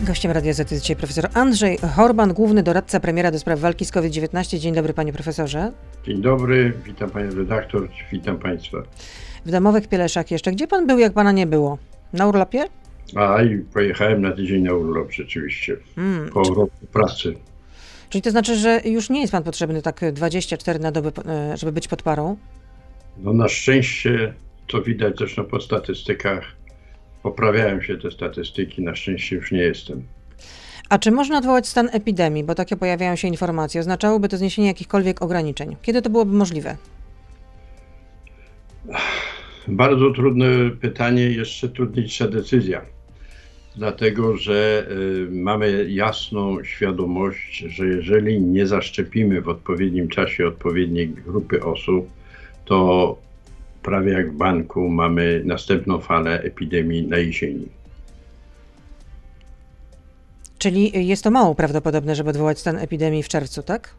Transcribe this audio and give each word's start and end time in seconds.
Gościem 0.00 0.32
Radia 0.32 0.52
Z 0.52 0.70
jest 0.70 0.82
dzisiaj 0.82 0.96
profesor 0.96 1.28
Andrzej 1.34 1.78
Horban, 1.96 2.32
główny 2.32 2.62
doradca 2.62 3.00
premiera 3.00 3.30
do 3.30 3.38
spraw 3.38 3.60
walki 3.60 3.84
z 3.84 3.90
COVID-19. 3.92 4.58
Dzień 4.58 4.74
dobry 4.74 4.94
panie 4.94 5.12
profesorze. 5.12 5.72
Dzień 6.06 6.22
dobry, 6.22 6.72
witam 6.84 7.10
panią 7.10 7.30
redaktor, 7.34 7.88
witam 8.12 8.38
państwa. 8.38 8.78
W 9.46 9.50
domowych 9.50 9.88
Pieleszach 9.88 10.30
jeszcze. 10.30 10.52
Gdzie 10.52 10.66
pan 10.66 10.86
był, 10.86 10.98
jak 10.98 11.12
pana 11.12 11.32
nie 11.32 11.46
było? 11.46 11.78
Na 12.12 12.26
urlopie? 12.26 12.64
A 13.16 13.42
i 13.42 13.58
pojechałem 13.58 14.22
na 14.22 14.32
tydzień 14.32 14.62
na 14.62 14.74
urlop 14.74 15.12
rzeczywiście, 15.12 15.76
Mm, 15.96 16.30
po 16.30 16.42
roku 16.42 16.86
pracy. 16.92 17.34
Czyli 18.10 18.22
to 18.22 18.30
znaczy, 18.30 18.56
że 18.56 18.80
już 18.84 19.10
nie 19.10 19.20
jest 19.20 19.32
pan 19.32 19.42
potrzebny 19.42 19.82
tak 19.82 20.00
24 20.12 20.78
na 20.78 20.92
dobę, 20.92 21.10
e, 21.28 21.56
żeby 21.56 21.72
być 21.72 21.88
pod 21.88 22.02
parą? 22.02 22.36
No 23.18 23.32
na 23.32 23.48
szczęście, 23.48 24.34
to 24.66 24.82
widać 24.82 25.14
zresztą 25.18 25.44
po 25.44 25.60
statystykach, 25.60 26.44
poprawiają 27.26 27.82
się 27.82 27.96
te 27.96 28.10
statystyki, 28.10 28.82
na 28.82 28.94
szczęście 28.94 29.36
już 29.36 29.52
nie 29.52 29.62
jestem. 29.62 30.02
A 30.88 30.98
czy 30.98 31.10
można 31.10 31.38
odwołać 31.38 31.68
stan 31.68 31.88
epidemii? 31.92 32.44
Bo 32.44 32.54
takie 32.54 32.76
pojawiają 32.76 33.16
się 33.16 33.28
informacje. 33.28 33.80
Oznaczałoby 33.80 34.28
to 34.28 34.36
zniesienie 34.36 34.68
jakichkolwiek 34.68 35.22
ograniczeń. 35.22 35.76
Kiedy 35.82 36.02
to 36.02 36.10
byłoby 36.10 36.32
możliwe? 36.32 36.76
Bardzo 39.68 40.10
trudne 40.10 40.46
pytanie, 40.80 41.22
jeszcze 41.22 41.68
trudniejsza 41.68 42.28
decyzja. 42.28 42.82
Dlatego, 43.76 44.36
że 44.36 44.86
y, 44.90 45.30
mamy 45.30 45.86
jasną 45.88 46.64
świadomość, 46.64 47.58
że 47.58 47.86
jeżeli 47.86 48.40
nie 48.40 48.66
zaszczepimy 48.66 49.40
w 49.40 49.48
odpowiednim 49.48 50.08
czasie 50.08 50.46
odpowiedniej 50.46 51.08
grupy 51.08 51.64
osób, 51.64 52.08
to 52.64 53.25
prawie 53.86 54.12
jak 54.12 54.32
w 54.32 54.36
banku 54.36 54.88
mamy 54.88 55.42
następną 55.44 56.00
falę 56.00 56.42
epidemii 56.42 57.06
na 57.06 57.18
jesieni. 57.18 57.68
Czyli 60.58 61.08
jest 61.08 61.24
to 61.24 61.30
mało 61.30 61.54
prawdopodobne, 61.54 62.14
żeby 62.14 62.30
odwołać 62.30 62.58
stan 62.58 62.76
epidemii 62.76 63.22
w 63.22 63.28
czerwcu, 63.28 63.62
tak? 63.62 63.94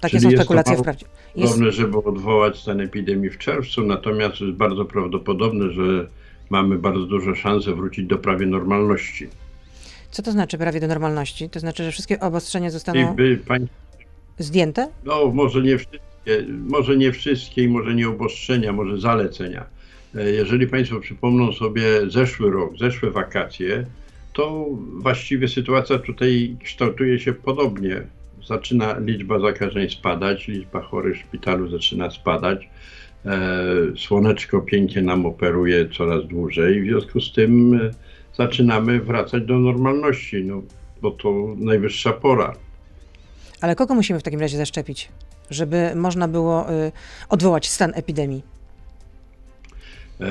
Takie 0.00 0.10
Czyli 0.10 0.22
są 0.22 0.28
jest 0.28 0.36
to 0.38 0.42
spekulacje 0.42 0.72
mało 0.72 0.82
wprawdzie. 0.82 1.06
Jest, 1.36 1.52
Podobne, 1.52 1.72
żeby 1.72 1.98
odwołać 1.98 2.58
stan 2.58 2.80
epidemii 2.80 3.30
w 3.30 3.38
czerwcu, 3.38 3.82
natomiast 3.82 4.40
jest 4.40 4.56
bardzo 4.56 4.84
prawdopodobne, 4.84 5.70
że 5.70 6.06
mamy 6.50 6.78
bardzo 6.78 7.06
duże 7.06 7.36
szanse 7.36 7.74
wrócić 7.74 8.06
do 8.06 8.18
prawie 8.18 8.46
normalności. 8.46 9.28
co 10.10 10.22
to 10.22 10.32
znaczy 10.32 10.58
prawie 10.58 10.80
do 10.80 10.86
normalności? 10.86 11.50
To 11.50 11.60
znaczy, 11.60 11.84
że 11.84 11.92
wszystkie 11.92 12.20
obostrzenia 12.20 12.70
zostaną 12.70 13.14
by 13.14 13.36
pań, 13.46 13.68
zdjęte? 14.38 14.88
no 15.04 15.30
może 15.34 15.62
nie 15.62 15.78
wszystkie, 15.78 15.98
może 16.68 16.96
nie 16.96 17.12
wszystkie 17.12 17.62
i 17.62 17.68
może 17.68 17.94
nie 17.94 18.08
obostrzenia, 18.08 18.72
może 18.72 19.00
zalecenia. 19.00 19.64
E, 20.14 20.30
Jeżeli 20.30 20.66
Państwo 20.66 21.00
przypomną 21.00 21.52
sobie 21.52 22.10
zeszły 22.10 22.50
rok, 22.50 22.78
zeszłe 22.78 23.10
wakacje, 23.10 23.86
to 24.32 24.66
właściwie 24.98 25.48
sytuacja 25.48 25.98
tutaj 25.98 26.56
kształtuje 26.64 27.18
się 27.18 27.32
podobnie. 27.32 28.02
Zaczyna 28.46 28.98
liczba 28.98 29.38
zakażeń 29.38 29.90
spadać, 29.90 30.48
liczba 30.48 30.80
chorych 30.82 31.16
w 31.16 31.20
szpitalu 31.20 31.68
zaczyna 31.68 32.10
spadać. 32.10 32.68
E, 33.26 33.50
Słoneczko 33.96 34.60
pięknie 34.60 35.02
nam 35.02 35.26
operuje 35.26 35.88
coraz 35.88 36.26
dłużej, 36.26 36.82
w 36.82 36.86
związku 36.86 37.20
z 37.20 37.32
tym 37.32 37.74
e, 37.74 37.90
zaczynamy 38.36 39.00
wracać 39.00 39.42
do 39.42 39.58
normalności, 39.58 40.44
no, 40.44 40.62
bo 41.02 41.10
to 41.10 41.54
najwyższa 41.58 42.12
pora. 42.12 42.54
Ale 43.60 43.76
kogo 43.76 43.94
musimy 43.94 44.20
w 44.20 44.22
takim 44.22 44.40
razie 44.40 44.56
zaszczepić, 44.56 45.08
żeby 45.50 45.92
można 45.94 46.28
było 46.28 46.72
y, 46.72 46.92
odwołać 47.28 47.68
stan 47.68 47.92
epidemii? 47.94 48.42
E, 50.20 50.26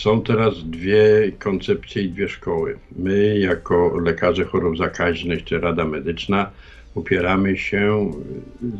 są 0.00 0.22
teraz 0.22 0.54
dwie 0.64 1.32
koncepcje 1.38 2.02
i 2.02 2.10
dwie 2.10 2.28
szkoły. 2.28 2.78
My, 2.96 3.38
jako 3.38 3.98
lekarze 3.98 4.44
chorób 4.44 4.78
zakaźnych 4.78 5.44
czy 5.44 5.60
Rada 5.60 5.84
Medyczna, 5.84 6.50
upieramy 6.94 7.56
się 7.58 8.12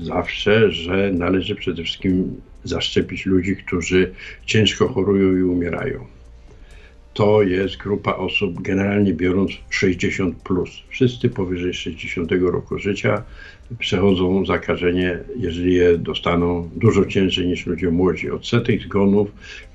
zawsze, 0.02 0.70
że 0.70 1.10
należy 1.12 1.54
przede 1.54 1.82
wszystkim 1.82 2.40
zaszczepić 2.64 3.26
ludzi, 3.26 3.56
którzy 3.56 4.12
ciężko 4.46 4.88
chorują 4.88 5.36
i 5.36 5.42
umierają. 5.42 6.13
To 7.14 7.42
jest 7.42 7.76
grupa 7.76 8.14
osób, 8.14 8.62
generalnie 8.62 9.12
biorąc 9.12 9.50
60. 9.70 10.42
Plus. 10.42 10.70
Wszyscy 10.88 11.28
powyżej 11.28 11.74
60 11.74 12.32
roku 12.40 12.78
życia 12.78 13.22
przechodzą 13.78 14.46
zakażenie, 14.46 15.18
jeżeli 15.36 15.74
je 15.74 15.98
dostaną, 15.98 16.70
dużo 16.76 17.04
ciężej 17.04 17.46
niż 17.46 17.66
ludzie 17.66 17.90
młodzi. 17.90 18.30
Odsetek 18.30 18.82
zgonów 18.82 19.28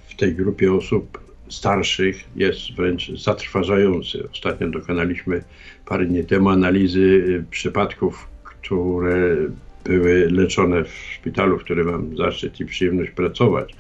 w 0.08 0.16
tej 0.16 0.36
grupie 0.36 0.74
osób 0.74 1.20
starszych 1.50 2.24
jest 2.36 2.76
wręcz 2.76 3.12
zatrważający. 3.12 4.30
Ostatnio 4.32 4.70
dokonaliśmy 4.70 5.44
parę 5.86 6.06
dni 6.06 6.26
temu 6.26 6.50
analizy 6.50 7.00
y, 7.00 7.46
przypadków, 7.52 8.28
które 8.44 9.38
były 9.84 10.32
leczone 10.32 10.84
w 10.84 10.90
szpitalu, 10.90 11.60
w 11.60 11.64
którym 11.64 11.92
mam 11.92 12.18
zaszczyt 12.18 12.60
i 12.60 12.66
przyjemność 12.66 13.12
pracować. 13.12 13.76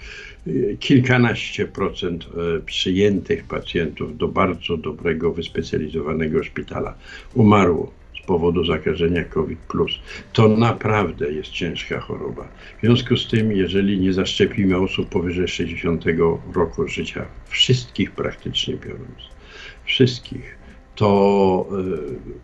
Kilkanaście 0.80 1.66
procent 1.66 2.28
y, 2.58 2.62
przyjętych 2.62 3.44
pacjentów 3.44 4.18
do 4.18 4.28
bardzo 4.28 4.78
dobrego, 4.78 5.34
wyspecjalizowanego 5.34 6.44
szpitala 6.44 6.96
umarło 7.34 7.92
z 8.24 8.26
powodu 8.26 8.66
zakażenia 8.66 9.24
COVID. 9.24 9.60
To 10.34 10.48
naprawdę 10.48 11.32
jest 11.32 11.50
ciężka 11.50 12.00
choroba. 12.00 12.48
W 12.78 12.82
związku 12.82 13.18
z 13.18 13.28
tym, 13.28 13.52
jeżeli 13.52 14.00
nie 14.00 14.14
zaszczepimy 14.14 14.78
osób 14.78 15.10
powyżej 15.10 15.48
60 15.48 16.06
roku 16.56 16.88
życia, 16.88 17.26
wszystkich 17.48 18.12
praktycznie 18.12 18.78
biorąc, 18.78 19.20
wszystkich, 19.86 20.58
to 20.96 21.70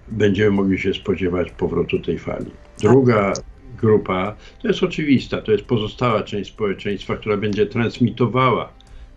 y, 0.10 0.16
będziemy 0.16 0.52
mogli 0.52 0.80
się 0.80 0.94
spodziewać 0.94 1.52
powrotu 1.52 2.00
tej 2.00 2.20
fali. 2.20 2.52
Druga 2.80 3.34
grupa 3.78 4.36
to 4.62 4.68
jest 4.68 4.84
oczywista, 4.84 5.42
to 5.42 5.52
jest 5.52 5.64
pozostała 5.64 6.24
część 6.24 6.50
społeczeństwa, 6.54 7.18
która 7.18 7.38
będzie 7.38 7.66
transmitowała 7.66 8.70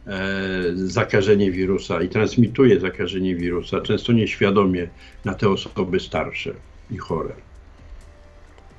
e, 0.07 0.13
zakażenie 0.75 1.51
wirusa 1.53 2.03
i 2.03 2.09
transmituje 2.09 2.81
zakażenie 2.81 3.37
wirusa, 3.37 3.81
często 3.81 4.13
nieświadomie 4.13 4.89
na 5.25 5.35
te 5.35 5.49
osoby 5.49 6.01
starsze 6.01 6.53
i 6.91 6.97
chore. 6.97 7.33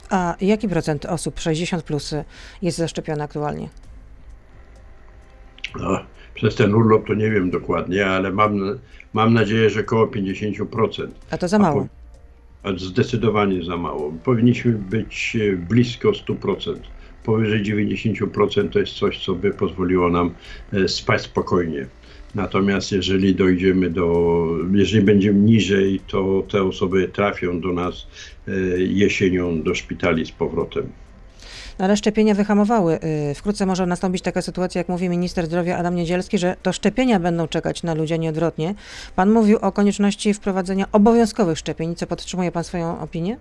A 0.09 0.35
jaki 0.41 0.69
procent 0.69 1.05
osób 1.05 1.39
60 1.39 1.83
plus 1.83 2.15
jest 2.61 2.77
zaszczepiony 2.77 3.23
aktualnie? 3.23 3.69
No, 5.79 5.99
przez 6.33 6.55
ten 6.55 6.75
urlop 6.75 7.07
to 7.07 7.13
nie 7.13 7.31
wiem 7.31 7.49
dokładnie, 7.49 8.05
ale 8.05 8.31
mam, 8.31 8.79
mam 9.13 9.33
nadzieję, 9.33 9.69
że 9.69 9.79
około 9.79 10.05
50%. 10.05 11.07
A 11.31 11.37
to 11.37 11.47
za 11.47 11.59
mało. 11.59 11.87
Zdecydowanie 12.77 13.63
za 13.63 13.77
mało. 13.77 14.13
Powinniśmy 14.23 14.71
być 14.71 15.37
e, 15.41 15.57
blisko 15.57 16.11
100%. 16.11 16.75
Powyżej 17.23 17.63
90% 17.63 18.69
to 18.69 18.79
jest 18.79 18.93
coś, 18.93 19.25
co 19.25 19.35
by 19.35 19.51
pozwoliło 19.51 20.09
nam 20.09 20.33
e, 20.73 20.87
spać 20.87 21.21
spokojnie. 21.21 21.87
Natomiast 22.35 22.91
jeżeli 22.91 23.35
dojdziemy 23.35 23.89
do, 23.89 24.47
jeżeli 24.73 25.05
będziemy 25.05 25.39
niżej, 25.39 25.99
to 26.07 26.43
te 26.51 26.63
osoby 26.63 27.07
trafią 27.07 27.61
do 27.61 27.73
nas 27.73 28.07
e, 28.47 28.51
jesienią 28.79 29.63
do 29.63 29.75
szpitali 29.75 30.25
z 30.25 30.31
powrotem. 30.31 30.89
No 31.79 31.85
Ale 31.85 31.97
szczepienia 31.97 32.33
wyhamowały. 32.33 32.99
Y, 33.31 33.35
Wkrótce 33.35 33.65
może 33.65 33.85
nastąpić 33.85 34.21
taka 34.21 34.41
sytuacja, 34.41 34.79
jak 34.79 34.89
mówi 34.89 35.09
minister 35.09 35.45
zdrowia 35.45 35.77
Adam 35.77 35.95
Niedzielski, 35.95 36.37
że 36.37 36.55
to 36.63 36.73
szczepienia 36.73 37.19
będą 37.19 37.47
czekać 37.47 37.83
na 37.83 37.93
ludzi, 37.93 38.13
a 38.13 38.17
nie 38.17 38.29
odwrotnie. 38.29 38.75
Pan 39.15 39.31
mówił 39.31 39.57
o 39.57 39.71
konieczności 39.71 40.33
wprowadzenia 40.33 40.85
obowiązkowych 40.91 41.57
szczepień. 41.57 41.95
Co 41.95 42.07
podtrzymuje 42.07 42.51
pan 42.51 42.63
swoją 42.63 42.99
opinię? 42.99 43.37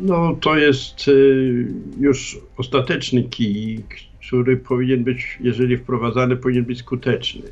No 0.00 0.36
to 0.40 0.56
jest 0.56 1.08
y, 1.08 1.66
już 2.00 2.38
ostateczny 2.56 3.22
kij, 3.22 3.84
który 4.28 4.56
powinien 4.56 5.04
być, 5.04 5.38
jeżeli 5.40 5.76
wprowadzany, 5.76 6.36
powinien 6.36 6.64
być 6.64 6.78
skuteczny. 6.78 7.42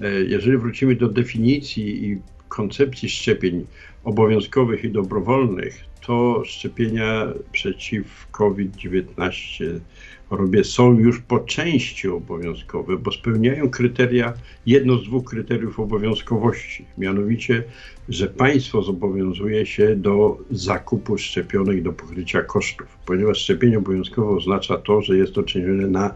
E, 0.00 0.10
Jeżeli 0.12 0.58
wrócimy 0.58 0.96
do 0.96 1.08
definicji 1.08 2.04
i 2.10 2.18
koncepcji 2.48 3.08
szczepień 3.08 3.66
obowiązkowych 4.06 4.84
i 4.84 4.90
dobrowolnych, 4.90 5.84
to 6.06 6.42
szczepienia 6.44 7.26
przeciw 7.52 8.28
COVID-19 8.30 9.80
chorobie 10.28 10.64
są 10.64 10.98
już 10.98 11.20
po 11.20 11.38
części 11.38 12.08
obowiązkowe, 12.08 12.96
bo 12.96 13.12
spełniają 13.12 13.70
kryteria, 13.70 14.32
jedno 14.66 14.98
z 14.98 15.04
dwóch 15.04 15.24
kryteriów 15.24 15.80
obowiązkowości, 15.80 16.84
mianowicie, 16.98 17.64
że 18.08 18.26
państwo 18.26 18.82
zobowiązuje 18.82 19.66
się 19.66 19.96
do 19.96 20.38
zakupu 20.50 21.18
szczepionek 21.18 21.82
do 21.82 21.92
pokrycia 21.92 22.42
kosztów, 22.42 22.86
ponieważ 23.06 23.38
szczepienie 23.38 23.78
obowiązkowe 23.78 24.36
oznacza 24.36 24.76
to, 24.76 25.02
że 25.02 25.16
jest 25.16 25.34
to 25.34 25.42
czynione 25.42 25.86
na, 25.86 26.14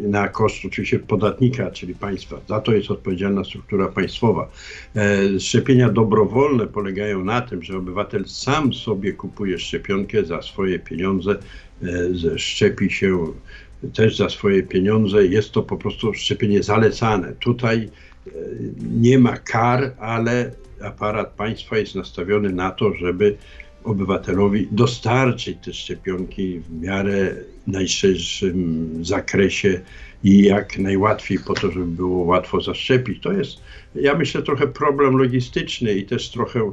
na 0.00 0.28
koszt 0.28 0.64
oczywiście 0.64 0.98
podatnika, 0.98 1.70
czyli 1.70 1.94
państwa. 1.94 2.40
Za 2.48 2.60
to 2.60 2.72
jest 2.72 2.90
odpowiedzialna 2.90 3.44
struktura 3.44 3.88
państwowa. 3.88 4.50
E, 4.96 5.40
szczepienia 5.40 5.88
dobrowolne 5.88 6.66
polegają 6.66 7.24
na 7.24 7.40
tym, 7.40 7.62
że 7.62 7.78
obywatel 7.78 8.24
sam 8.26 8.74
sobie 8.74 9.12
kupuje 9.12 9.58
szczepionkę 9.58 10.24
za 10.24 10.42
swoje 10.42 10.78
pieniądze, 10.78 11.36
szczepi 12.36 12.90
się 12.90 13.26
też 13.94 14.16
za 14.16 14.28
swoje 14.28 14.62
pieniądze. 14.62 15.26
Jest 15.26 15.52
to 15.52 15.62
po 15.62 15.76
prostu 15.76 16.14
szczepienie 16.14 16.62
zalecane. 16.62 17.32
Tutaj 17.32 17.88
e, 18.26 18.30
nie 18.80 19.18
ma 19.18 19.36
kar, 19.36 19.94
ale 19.98 20.50
aparat 20.82 21.32
państwa 21.32 21.78
jest 21.78 21.94
nastawiony 21.94 22.52
na 22.52 22.70
to, 22.70 22.94
żeby 22.94 23.36
obywatelowi 23.84 24.68
dostarczyć 24.70 25.58
te 25.64 25.72
szczepionki 25.72 26.60
w 26.60 26.80
miarę 26.80 27.34
najszerszym 27.66 28.90
zakresie 29.04 29.80
i 30.24 30.44
jak 30.44 30.78
najłatwiej 30.78 31.38
po 31.38 31.54
to, 31.54 31.70
żeby 31.70 31.86
było 31.86 32.24
łatwo 32.24 32.60
zaszczepić. 32.60 33.22
To 33.22 33.32
jest, 33.32 33.60
ja 33.94 34.14
myślę, 34.14 34.42
trochę 34.42 34.66
problem 34.66 35.16
logistyczny 35.16 35.94
i 35.94 36.06
też 36.06 36.30
trochę 36.30 36.60
e, 36.60 36.72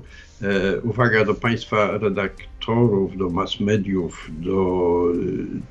uwaga 0.83 1.25
do 1.25 1.33
Państwa 1.33 1.97
redaktorów, 1.97 3.17
do 3.17 3.29
mass 3.29 3.59
mediów, 3.59 4.31
do, 4.39 5.03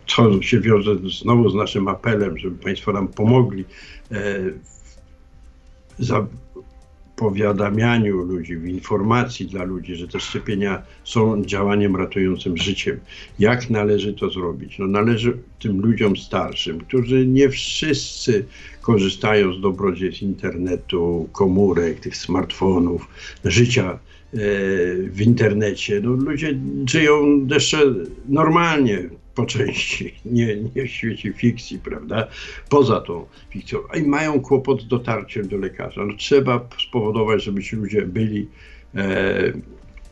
co 0.07 0.43
się 0.43 0.61
wiąże 0.61 0.97
znowu 1.23 1.51
z 1.51 1.55
naszym 1.55 1.89
apelem, 1.89 2.39
żeby 2.39 2.59
Państwo 2.59 2.93
nam 2.93 3.09
pomogli 3.09 3.65
e, 4.13 4.41
za, 5.99 6.27
powiadamianiu 7.17 8.17
ludzi, 8.17 8.57
w 8.57 8.67
informacji 8.67 9.47
dla 9.47 9.65
ludzi, 9.65 9.97
że 9.97 10.09
te 10.09 10.21
szczepienia 10.21 10.83
są 11.05 11.45
działaniem 11.45 11.97
ratującym 11.97 12.57
życiem. 12.57 13.01
Jak 13.39 13.71
należy 13.71 14.15
to 14.15 14.31
zrobić? 14.31 14.79
No 14.79 14.87
należy 14.87 15.39
tym 15.59 15.81
ludziom 15.81 16.17
starszym, 16.17 16.81
którzy 16.81 17.27
nie 17.27 17.49
wszyscy 17.49 18.47
korzystają 18.87 19.53
z 19.55 19.61
dobrodziejstw 19.61 20.23
internetu, 20.23 21.29
komórek, 21.33 22.00
tych 22.00 22.17
smartfonów, 22.17 23.09
życia 23.44 23.91
e, 23.93 23.99
w 25.11 25.21
internecie. 25.21 26.00
No, 26.00 26.11
ludzie 26.11 26.59
żyją 26.91 27.47
jeszcze 27.50 27.79
normalnie, 28.29 29.09
po 29.35 29.47
części, 29.47 30.15
nie, 30.25 30.56
nie 30.56 30.87
w 30.87 30.91
świecie 30.91 31.33
fikcji, 31.33 31.79
prawda? 31.79 32.27
Poza 32.69 33.00
tą 33.00 33.27
fikcją. 33.50 33.79
I 33.94 34.03
mają 34.03 34.41
kłopot 34.41 34.83
z 34.83 34.89
dotarciem 34.89 35.49
do 35.49 35.56
lekarza. 35.56 36.06
No, 36.06 36.15
trzeba 36.17 36.69
spowodować, 36.89 37.44
żeby 37.44 37.62
ci 37.62 37.77
ludzie 37.77 38.03
byli 38.03 38.49
e, 38.94 39.53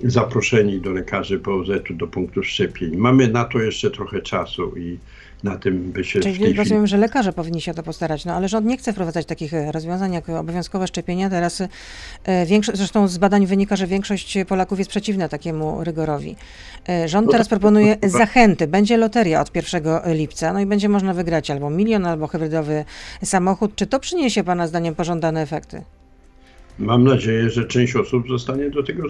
zaproszeni 0.01 0.81
do 0.81 0.91
lekarzy 0.91 1.39
POZ-u, 1.39 1.95
do 1.95 2.07
punktu 2.07 2.43
szczepień. 2.43 2.97
Mamy 2.97 3.29
na 3.29 3.45
to 3.45 3.59
jeszcze 3.59 3.91
trochę 3.91 4.23
czasu 4.23 4.77
i 4.77 4.99
na 5.43 5.57
tym 5.57 5.93
by 5.93 6.05
się 6.05 6.21
Czyli 6.21 6.53
rozumiem, 6.53 6.87
że 6.87 6.97
lekarze 6.97 7.33
powinni 7.33 7.61
się 7.61 7.71
o 7.71 7.75
to 7.75 7.83
postarać, 7.83 8.25
no 8.25 8.35
ale 8.35 8.49
rząd 8.49 8.67
nie 8.67 8.77
chce 8.77 8.93
wprowadzać 8.93 9.27
takich 9.27 9.55
e, 9.55 9.73
rozwiązań 9.73 10.13
jak 10.13 10.29
obowiązkowe 10.29 10.87
szczepienia. 10.87 11.31
Teraz 11.31 11.63
e, 12.25 12.47
większość, 12.47 12.79
zresztą 12.79 13.09
z 13.09 13.19
badań 13.19 13.47
wynika, 13.47 13.77
że 13.77 13.87
większość 13.87 14.39
Polaków 14.49 14.79
jest 14.79 14.91
przeciwna 14.91 15.29
takiemu 15.29 15.85
rygorowi. 15.85 16.37
E, 16.89 17.09
rząd 17.09 17.27
no 17.27 17.33
teraz 17.33 17.49
proponuje 17.49 17.97
zachęty. 18.03 18.67
Będzie 18.67 18.97
loteria 18.97 19.41
od 19.41 19.57
1 19.57 19.83
lipca, 20.07 20.53
no 20.53 20.61
i 20.61 20.67
będzie 20.67 20.89
można 20.89 21.15
wygrać 21.15 21.51
albo 21.51 21.71
milion, 21.71 22.07
albo 22.07 22.27
hybrydowy 22.27 22.85
samochód. 23.25 23.77
Czy 23.77 23.87
to 23.87 24.01
przyniesie 24.01 24.45
Pana 24.45 24.67
zdaniem 24.67 24.95
pożądane 24.95 25.43
efekty? 25.43 25.83
Mam 26.79 27.05
nadzieję, 27.05 27.51
że 27.51 27.65
część 27.65 27.97
osób 27.97 28.29
zostanie 28.29 28.71
do 28.71 28.83
tego 28.83 29.03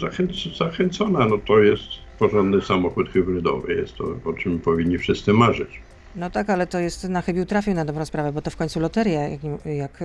zachęcona. 0.58 1.26
No 1.26 1.38
to 1.38 1.58
jest 1.58 1.82
porządny 2.18 2.62
samochód 2.62 3.10
hybrydowy, 3.10 3.74
jest 3.74 3.96
to 3.96 4.04
o 4.24 4.32
czym 4.32 4.58
powinni 4.58 4.98
wszyscy 4.98 5.32
marzyć. 5.32 5.80
No 6.16 6.30
tak, 6.30 6.50
ale 6.50 6.66
to 6.66 6.78
jest 6.78 7.08
na 7.08 7.22
chybił 7.22 7.46
trafił 7.46 7.74
na 7.74 7.84
dobrą 7.84 8.04
sprawę, 8.04 8.32
bo 8.32 8.42
to 8.42 8.50
w 8.50 8.56
końcu 8.56 8.80
loteria, 8.80 9.28
jak, 9.28 9.40
jak, 9.64 10.04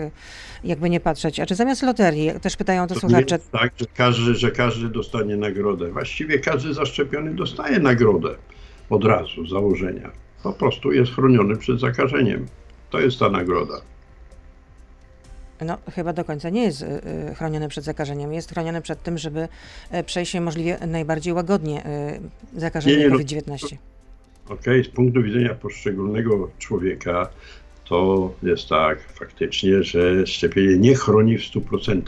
jakby 0.64 0.90
nie 0.90 1.00
patrzeć. 1.00 1.40
A 1.40 1.46
czy 1.46 1.56
zamiast 1.56 1.84
loterii, 1.84 2.32
też 2.42 2.56
pytają 2.56 2.88
to, 2.88 2.94
to 2.94 3.00
słuchacze... 3.00 3.40
tak, 3.52 3.72
że 3.78 3.86
każdy, 3.96 4.36
że 4.36 4.52
każdy 4.52 4.90
dostanie 4.90 5.38
nagrodę. 5.38 5.92
Właściwie 5.92 6.40
każdy 6.40 6.74
zaszczepiony 6.74 7.34
dostaje 7.34 7.80
nagrodę 7.80 8.36
od 8.90 9.06
razu, 9.06 9.46
z 9.46 9.50
założenia. 9.50 10.12
Po 10.44 10.54
prostu 10.54 10.92
jest 10.92 11.12
chroniony 11.12 11.58
przed 11.58 11.80
zakażeniem. 11.80 12.46
To 12.90 13.00
jest 13.00 13.20
ta 13.20 13.30
nagroda. 13.30 13.82
No, 15.66 15.78
chyba 15.96 16.14
do 16.14 16.26
końca 16.26 16.50
nie 16.50 16.64
jest 16.64 16.82
y, 16.82 16.86
y, 17.32 17.36
chroniony 17.36 17.68
przed 17.68 17.84
zakażeniem. 17.84 18.34
Jest 18.34 18.50
chroniony 18.50 18.82
przed 18.82 19.04
tym, 19.04 19.18
żeby 19.18 19.48
y, 19.94 20.04
przejść 20.04 20.32
się 20.32 20.42
możliwie 20.42 20.78
najbardziej 20.88 21.34
łagodnie 21.34 21.84
zakażenie 22.56 23.10
COVID-19. 23.10 23.78
Ok, 24.50 24.64
z 24.84 24.88
punktu 24.88 25.24
widzenia 25.24 25.56
poszczególnego 25.56 26.50
człowieka 26.60 27.30
to 27.86 28.34
jest 28.44 28.70
tak 28.70 29.00
faktycznie, 29.14 29.84
że 29.84 30.28
szczepienie 30.28 30.78
nie 30.78 30.96
chroni 30.96 31.38
w 31.38 31.42
100%. 31.42 32.02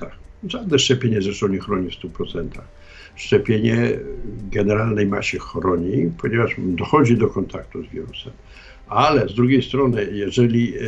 Żadne 0.48 0.80
szczepienie 0.80 1.22
zresztą 1.22 1.48
nie 1.48 1.60
chroni 1.60 1.90
w 1.90 1.94
100%. 1.94 2.48
Szczepienie 3.16 3.92
generalnej 4.52 5.08
masie 5.08 5.40
chroni, 5.40 6.12
ponieważ 6.22 6.56
dochodzi 6.58 7.18
do 7.18 7.28
kontaktu 7.28 7.84
z 7.84 7.88
wirusem. 7.90 8.34
Ale 8.88 9.28
z 9.28 9.36
drugiej 9.36 9.64
strony, 9.64 10.08
jeżeli 10.12 10.74
e, 10.78 10.82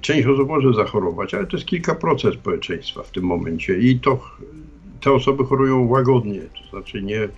część 0.00 0.26
osób 0.26 0.48
może 0.48 0.74
zachorować, 0.74 1.34
ale 1.34 1.46
to 1.46 1.56
jest 1.56 1.68
kilka 1.68 1.94
procent 1.94 2.34
społeczeństwa 2.34 3.02
w 3.02 3.10
tym 3.10 3.24
momencie 3.24 3.78
i 3.78 4.00
to 4.00 4.20
te 5.00 5.12
osoby 5.12 5.44
chorują 5.44 5.88
łagodnie, 5.88 6.40
to 6.40 6.70
znaczy 6.70 7.02
nie, 7.02 7.28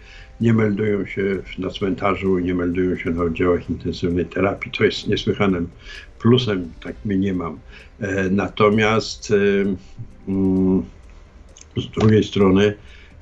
nie 0.40 0.52
meldują 0.52 1.06
się 1.06 1.22
na 1.58 1.70
cmentarzu, 1.70 2.38
nie 2.38 2.54
meldują 2.54 2.96
się 2.96 3.10
na 3.10 3.22
oddziałach 3.22 3.70
intensywnej 3.70 4.26
terapii. 4.26 4.72
To 4.72 4.84
jest 4.84 5.08
niesłychanym 5.08 5.68
plusem, 6.18 6.72
tak 6.82 6.96
mnie 7.04 7.16
nie 7.16 7.34
mam. 7.34 7.58
E, 8.00 8.30
natomiast 8.30 9.30
e, 9.30 9.34
mm, 10.28 10.82
z 11.76 11.88
drugiej 11.88 12.24
strony 12.24 12.74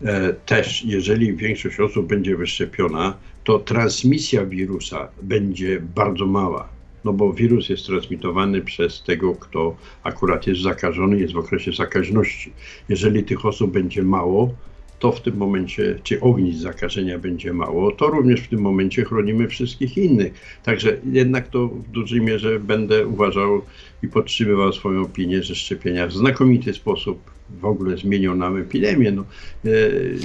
e, 0.02 0.32
też, 0.32 0.84
jeżeli 0.84 1.37
większość 1.37 1.81
osób 1.81 2.06
będzie 2.06 2.37
wyszczepiona, 2.37 3.14
to 3.44 3.58
transmisja 3.58 4.46
wirusa 4.46 5.08
będzie 5.22 5.81
bardzo 5.81 6.26
mała 6.26 6.75
no 7.05 7.12
bo 7.12 7.32
wirus 7.32 7.69
jest 7.69 7.87
transmitowany 7.87 8.62
przez 8.62 9.02
tego, 9.02 9.34
kto 9.34 9.76
akurat 10.02 10.46
jest 10.46 10.61
zakażony, 10.61 11.19
jest 11.19 11.32
w 11.32 11.38
okresie 11.38 11.72
zakaźności. 11.72 12.52
Jeżeli 12.88 13.25
tych 13.25 13.46
osób 13.46 13.72
będzie 13.72 14.02
mało, 14.02 14.55
to 14.99 15.12
w 15.12 15.20
tym 15.20 15.37
momencie, 15.37 15.99
czy 16.02 16.20
ognisk 16.20 16.58
zakażenia 16.58 17.19
będzie 17.19 17.52
mało, 17.52 17.93
to 17.93 18.06
również 18.06 18.41
w 18.41 18.49
tym 18.49 18.61
momencie 18.61 19.05
chronimy 19.05 19.49
wszystkich 19.49 19.99
innych. 19.99 20.61
Także 20.62 20.96
jednak 21.12 21.49
to 21.49 21.69
w 21.69 21.88
dużej 21.88 22.20
mierze 22.20 22.61
będę 22.61 23.06
uważał 23.06 23.62
i 24.02 24.08
podtrzymywał 24.08 24.73
swoją 24.73 25.02
opinię, 25.02 25.43
że 25.43 25.55
szczepienia 25.55 26.06
w 26.06 26.12
znakomity 26.12 26.75
sposób 26.75 27.31
w 27.61 27.64
ogóle 27.64 27.96
zmienią 27.96 28.35
nam 28.35 28.56
epidemię. 28.56 29.12
No, 29.12 29.25
e, 29.64 29.69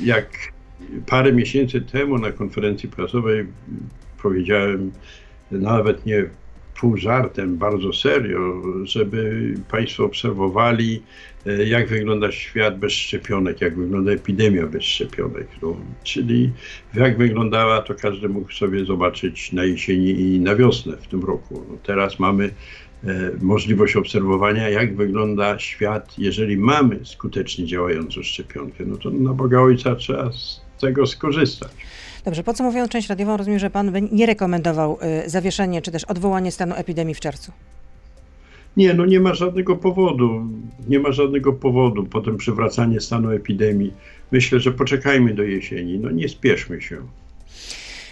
jak 0.04 0.30
parę 1.08 1.34
miesięcy 1.34 1.82
temu 1.82 2.18
na 2.18 2.32
konferencji 2.32 2.90
prasowej 2.90 3.46
powiedziałem, 4.22 4.92
nawet 5.52 6.06
nie 6.06 6.30
pół 6.80 6.98
żartem, 6.98 7.58
bardzo 7.58 7.94
serio, 7.94 8.62
żeby 8.84 9.54
Państwo 9.72 10.06
obserwowali, 10.06 11.02
e, 11.46 11.66
jak 11.66 11.88
wygląda 11.88 12.32
świat 12.32 12.80
bez 12.80 12.94
szczepionek, 12.94 13.62
jak 13.62 13.76
wygląda 13.76 14.12
epidemia 14.12 14.68
bez 14.68 14.84
szczepionek. 14.84 15.48
No, 15.62 15.76
czyli 16.04 16.52
jak 16.94 17.18
wyglądała, 17.18 17.82
to 17.82 17.96
każdy 17.96 18.30
mógł 18.30 18.52
sobie 18.52 18.86
zobaczyć 18.86 19.52
na 19.52 19.64
jesieni 19.66 20.10
i 20.10 20.40
na 20.40 20.56
wiosnę 20.56 20.98
w 20.98 21.08
tym 21.08 21.24
roku. 21.24 21.66
No, 21.70 21.78
teraz 21.84 22.20
mamy 22.20 22.50
e, 23.04 23.32
możliwość 23.42 23.96
obserwowania, 23.96 24.70
jak 24.70 24.96
wygląda 24.96 25.60
świat, 25.60 26.14
jeżeli 26.18 26.58
mamy 26.58 27.00
skutecznie 27.04 27.66
działającą 27.66 28.24
szczepionkę. 28.24 28.84
No 28.88 28.98
to 28.98 29.10
na 29.10 29.34
Boga 29.34 29.60
Ojca 29.60 29.96
trzeba 29.96 30.32
z 30.32 30.62
tego 30.80 31.08
skorzystać. 31.08 31.72
Dobrze, 32.26 32.44
podsumowując 32.44 32.92
część 32.92 33.10
radiową, 33.10 33.38
rozumiem, 33.38 33.60
że 33.60 33.70
pan 33.70 33.92
by 33.92 34.02
nie 34.02 34.26
rekomendował 34.26 34.98
y, 35.26 35.30
zawieszenie 35.30 35.82
czy 35.82 35.92
też 35.92 36.04
odwołanie 36.04 36.52
stanu 36.52 36.76
epidemii 36.76 37.16
w 37.16 37.20
czerwcu. 37.20 37.52
Nie, 38.78 38.94
no 38.94 39.06
nie 39.06 39.20
ma 39.20 39.34
żadnego 39.34 39.76
powodu. 39.76 40.46
Nie 40.88 41.00
ma 41.00 41.12
żadnego 41.12 41.54
powodu. 41.54 42.06
Potem 42.06 42.38
przywracanie 42.38 43.00
stanu 43.00 43.32
epidemii. 43.32 43.94
Myślę, 44.32 44.60
że 44.60 44.72
poczekajmy 44.72 45.34
do 45.34 45.44
jesieni. 45.44 46.00
No 46.00 46.12
nie 46.12 46.30
spieszmy 46.30 46.82
się. 46.82 46.98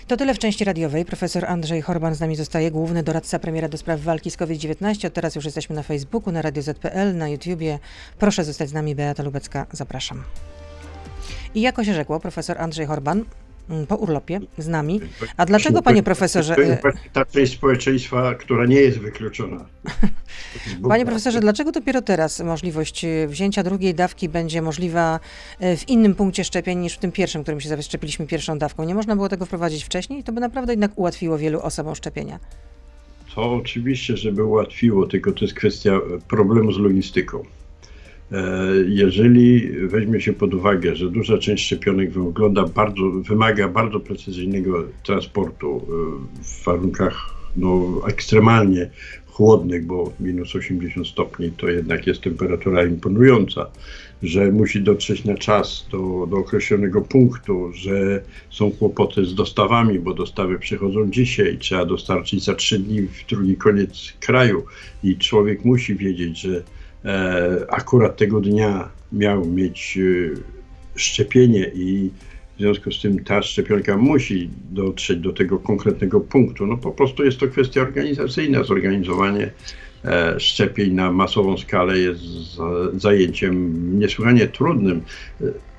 To 0.07 0.17
tyle 0.17 0.33
w 0.33 0.39
części 0.39 0.63
radiowej. 0.63 1.05
Profesor 1.05 1.45
Andrzej 1.45 1.81
Horban 1.81 2.15
z 2.15 2.19
nami 2.19 2.35
zostaje, 2.35 2.71
główny 2.71 3.03
doradca 3.03 3.39
premiera 3.39 3.69
do 3.69 3.77
spraw 3.77 4.01
walki 4.01 4.31
z 4.31 4.37
COVID-19. 4.37 5.07
Od 5.07 5.13
teraz 5.13 5.35
już 5.35 5.45
jesteśmy 5.45 5.75
na 5.75 5.83
Facebooku, 5.83 6.33
na 6.33 6.41
Radio 6.41 6.61
ZPL, 6.61 7.15
na 7.15 7.29
YouTubie. 7.29 7.79
Proszę 8.19 8.43
zostać 8.43 8.69
z 8.69 8.73
nami, 8.73 8.95
Beata 8.95 9.23
Lubecka. 9.23 9.65
Zapraszam. 9.71 10.23
I 11.55 11.61
jako 11.61 11.83
się 11.83 11.93
rzekło, 11.93 12.19
profesor 12.19 12.61
Andrzej 12.61 12.85
Horban 12.85 13.25
po 13.87 13.95
urlopie 13.95 14.39
z 14.57 14.67
nami. 14.67 15.01
A 15.37 15.45
dlaczego, 15.45 15.81
panie 15.81 16.03
profesorze... 16.03 16.55
To 16.55 16.61
jest 16.61 16.81
ta 17.13 17.25
część 17.25 17.53
społeczeństwa, 17.53 18.35
która 18.35 18.65
nie 18.65 18.75
jest 18.81 18.99
wykluczona. 18.99 19.65
Panie 20.89 21.05
profesorze, 21.05 21.39
dlaczego 21.39 21.71
dopiero 21.71 22.01
teraz 22.01 22.39
możliwość 22.39 23.05
e, 23.05 23.27
wzięcia 23.27 23.63
drugiej 23.63 23.95
dawki 23.95 24.29
będzie 24.29 24.61
możliwa 24.61 25.19
e, 25.59 25.77
w 25.77 25.89
innym 25.89 26.15
punkcie 26.15 26.43
szczepień 26.43 26.79
niż 26.79 26.93
w 26.93 26.97
tym 26.97 27.11
pierwszym, 27.11 27.43
którym 27.43 27.61
się 27.61 27.69
zaszczepiliśmy 27.69 28.27
pierwszą 28.27 28.57
dawką? 28.57 28.83
Nie 28.83 28.95
można 28.95 29.15
było 29.15 29.29
tego 29.29 29.45
wprowadzić 29.45 29.83
wcześniej? 29.83 30.23
To 30.23 30.31
by 30.31 30.41
naprawdę 30.41 30.73
jednak 30.73 30.91
ułatwiło 30.95 31.37
wielu 31.37 31.59
osobom 31.59 31.95
szczepienia. 31.95 32.39
To 33.35 33.53
oczywiście, 33.53 34.17
żeby 34.17 34.43
ułatwiło, 34.43 35.07
tylko 35.07 35.31
to 35.31 35.45
jest 35.45 35.53
kwestia 35.53 35.99
problemu 36.27 36.71
z 36.71 36.79
logistyką. 36.79 37.43
E, 38.31 38.37
jeżeli 38.87 39.69
weźmie 39.87 40.21
się 40.21 40.33
pod 40.33 40.53
uwagę, 40.53 40.95
że 40.95 41.09
duża 41.09 41.37
część 41.37 41.65
szczepionek 41.65 42.11
wygląda 42.11 42.63
bardzo, 42.63 43.11
wymaga 43.11 43.67
bardzo 43.67 43.99
precyzyjnego 43.99 44.83
transportu 45.03 45.77
e, 45.77 46.43
w 46.43 46.65
warunkach 46.65 47.37
no, 47.55 48.01
ekstremalnie 48.07 48.89
chłodnych, 49.25 49.85
bo 49.85 50.13
minus 50.19 50.55
80 50.55 51.07
stopni 51.07 51.51
to 51.51 51.69
jednak 51.69 52.07
jest 52.07 52.21
temperatura 52.21 52.85
imponująca, 52.85 53.65
że 54.23 54.51
musi 54.51 54.81
dotrzeć 54.81 55.25
na 55.25 55.35
czas 55.35 55.87
do, 55.91 56.27
do 56.29 56.37
określonego 56.37 57.01
punktu, 57.01 57.71
że 57.73 58.21
są 58.49 58.71
kłopoty 58.71 59.25
z 59.25 59.35
dostawami, 59.35 59.99
bo 59.99 60.13
dostawy 60.13 60.59
przychodzą 60.59 61.11
dzisiaj, 61.11 61.57
trzeba 61.57 61.85
dostarczyć 61.85 62.43
za 62.43 62.55
trzy 62.55 62.79
dni 62.79 63.01
w 63.01 63.25
drugi 63.29 63.55
koniec 63.55 64.13
kraju 64.19 64.63
i 65.03 65.17
człowiek 65.17 65.65
musi 65.65 65.95
wiedzieć, 65.95 66.41
że 66.41 66.63
akurat 67.69 68.17
tego 68.17 68.41
dnia 68.41 68.89
miał 69.11 69.45
mieć 69.45 69.97
e, 69.97 70.39
szczepienie 70.95 71.71
i 71.73 72.11
w 72.55 72.59
związku 72.59 72.91
z 72.91 73.01
tym 73.01 73.23
ta 73.23 73.41
szczepionka 73.41 73.97
musi 73.97 74.49
dotrzeć 74.71 75.19
do 75.19 75.33
tego 75.33 75.59
konkretnego 75.59 76.19
punktu. 76.19 76.67
No 76.67 76.77
po 76.77 76.91
prostu 76.91 77.25
jest 77.25 77.39
to 77.39 77.47
kwestia 77.47 77.81
organizacyjna, 77.81 78.63
zorganizowanie 78.63 79.51
E, 80.05 80.39
szczepień 80.39 80.93
na 80.93 81.11
masową 81.11 81.57
skalę 81.57 81.97
jest 81.97 82.21
zajęciem 82.93 83.99
niesłychanie 83.99 84.47
trudnym. 84.47 85.01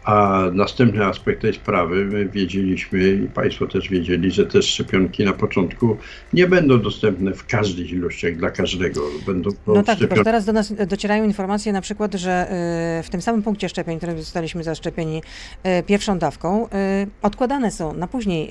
A 0.08 0.44
następny 0.52 1.04
aspekt 1.04 1.42
tej 1.42 1.54
sprawy, 1.54 2.04
my 2.04 2.28
wiedzieliśmy 2.28 3.08
i 3.08 3.26
Państwo 3.26 3.66
też 3.66 3.88
wiedzieli, 3.88 4.30
że 4.30 4.46
te 4.46 4.62
szczepionki 4.62 5.24
na 5.24 5.32
początku 5.32 5.96
nie 6.32 6.46
będą 6.46 6.80
dostępne 6.80 7.34
w 7.34 7.46
każdych 7.46 7.92
ilościach 7.92 8.36
dla 8.36 8.50
każdego. 8.50 9.00
Będą 9.26 9.50
no 9.66 9.82
tak, 9.82 9.98
tylko 9.98 10.24
teraz 10.24 10.44
do 10.44 10.52
nas 10.52 10.72
docierają 10.86 11.24
informacje 11.24 11.72
na 11.72 11.80
przykład, 11.80 12.14
że 12.14 12.30
e, 12.30 13.02
w 13.02 13.10
tym 13.10 13.22
samym 13.22 13.42
punkcie 13.42 13.68
szczepień, 13.68 13.96
w 13.96 13.98
którym 13.98 14.18
zostaliśmy 14.18 14.64
zaszczepieni 14.64 15.22
e, 15.62 15.82
pierwszą 15.82 16.18
dawką, 16.18 16.68
odkładane 17.22 17.70
są 17.70 17.92
na 17.92 18.06
później 18.06 18.50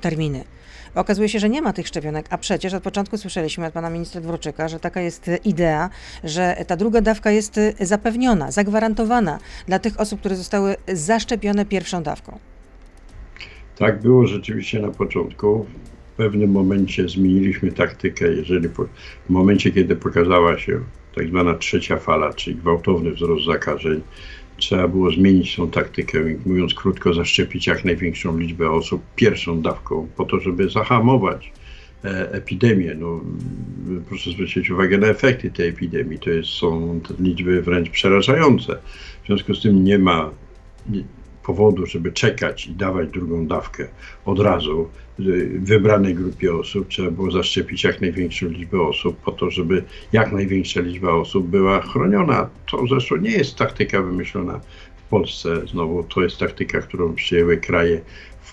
terminy. 0.00 0.44
Okazuje 0.94 1.28
się, 1.28 1.38
że 1.38 1.48
nie 1.48 1.62
ma 1.62 1.72
tych 1.72 1.86
szczepionek, 1.88 2.26
a 2.30 2.38
przecież 2.38 2.74
od 2.74 2.82
początku 2.82 3.18
słyszeliśmy 3.18 3.66
od 3.66 3.72
pana 3.72 3.90
ministra 3.90 4.20
Dworczyka, 4.20 4.68
że 4.68 4.80
taka 4.80 5.00
jest 5.00 5.30
idea, 5.44 5.90
że 6.24 6.64
ta 6.66 6.76
druga 6.76 7.00
dawka 7.00 7.30
jest 7.30 7.60
zapewniona, 7.80 8.50
zagwarantowana 8.50 9.38
dla 9.66 9.78
tych 9.78 10.00
osób, 10.00 10.20
które 10.20 10.36
zostały 10.36 10.76
zaszczepione 10.88 11.64
pierwszą 11.64 12.02
dawką. 12.02 12.38
Tak 13.76 14.00
było 14.02 14.26
rzeczywiście 14.26 14.80
na 14.80 14.90
początku. 14.90 15.66
W 16.12 16.16
pewnym 16.16 16.50
momencie 16.50 17.08
zmieniliśmy 17.08 17.72
taktykę, 17.72 18.32
jeżeli 18.32 18.68
po, 18.68 18.84
w 19.26 19.30
momencie, 19.30 19.70
kiedy 19.70 19.96
pokazała 19.96 20.58
się 20.58 20.80
tak 21.14 21.28
zwana 21.28 21.54
trzecia 21.54 21.96
fala, 21.96 22.32
czyli 22.32 22.56
gwałtowny 22.56 23.10
wzrost 23.10 23.46
zakażeń, 23.46 24.00
trzeba 24.60 24.88
było 24.88 25.10
zmienić 25.10 25.56
tą 25.56 25.70
taktykę 25.70 26.18
mówiąc 26.46 26.74
krótko, 26.74 27.14
zaszczepić 27.14 27.66
jak 27.66 27.84
największą 27.84 28.38
liczbę 28.38 28.70
osób 28.70 29.02
pierwszą 29.16 29.62
dawką, 29.62 30.08
po 30.16 30.24
to, 30.24 30.40
żeby 30.40 30.68
zahamować 30.68 31.52
e, 32.04 32.32
epidemię. 32.32 32.94
No, 32.98 33.20
proszę 34.08 34.30
zwrócić 34.30 34.70
uwagę 34.70 34.98
na 34.98 35.06
efekty 35.06 35.50
tej 35.50 35.68
epidemii. 35.68 36.18
To 36.18 36.30
jest, 36.30 36.48
są 36.48 37.00
liczby 37.20 37.62
wręcz 37.62 37.90
przerażające. 37.90 38.78
W 39.22 39.26
związku 39.26 39.54
z 39.54 39.62
tym 39.62 39.84
nie 39.84 39.98
ma 39.98 40.30
powodu, 41.50 41.86
żeby 41.86 42.12
czekać 42.12 42.66
i 42.66 42.72
dawać 42.72 43.08
drugą 43.10 43.46
dawkę 43.46 43.88
od 44.24 44.40
razu 44.40 44.88
wybranej 45.58 46.14
grupie 46.14 46.54
osób. 46.54 46.88
Trzeba 46.88 47.10
było 47.10 47.30
zaszczepić 47.30 47.84
jak 47.84 48.00
największą 48.00 48.48
liczbę 48.48 48.80
osób 48.80 49.16
po 49.16 49.32
to, 49.32 49.50
żeby 49.50 49.84
jak 50.12 50.32
największa 50.32 50.80
liczba 50.80 51.12
osób 51.12 51.46
była 51.46 51.80
chroniona. 51.80 52.50
To 52.70 52.86
zresztą 52.86 53.16
nie 53.16 53.30
jest 53.30 53.56
taktyka 53.56 54.02
wymyślona 54.02 54.60
w 54.96 55.02
Polsce. 55.10 55.66
Znowu 55.66 56.04
to 56.04 56.22
jest 56.22 56.38
taktyka, 56.38 56.80
którą 56.80 57.14
przyjęły 57.14 57.56
kraje, 57.56 58.00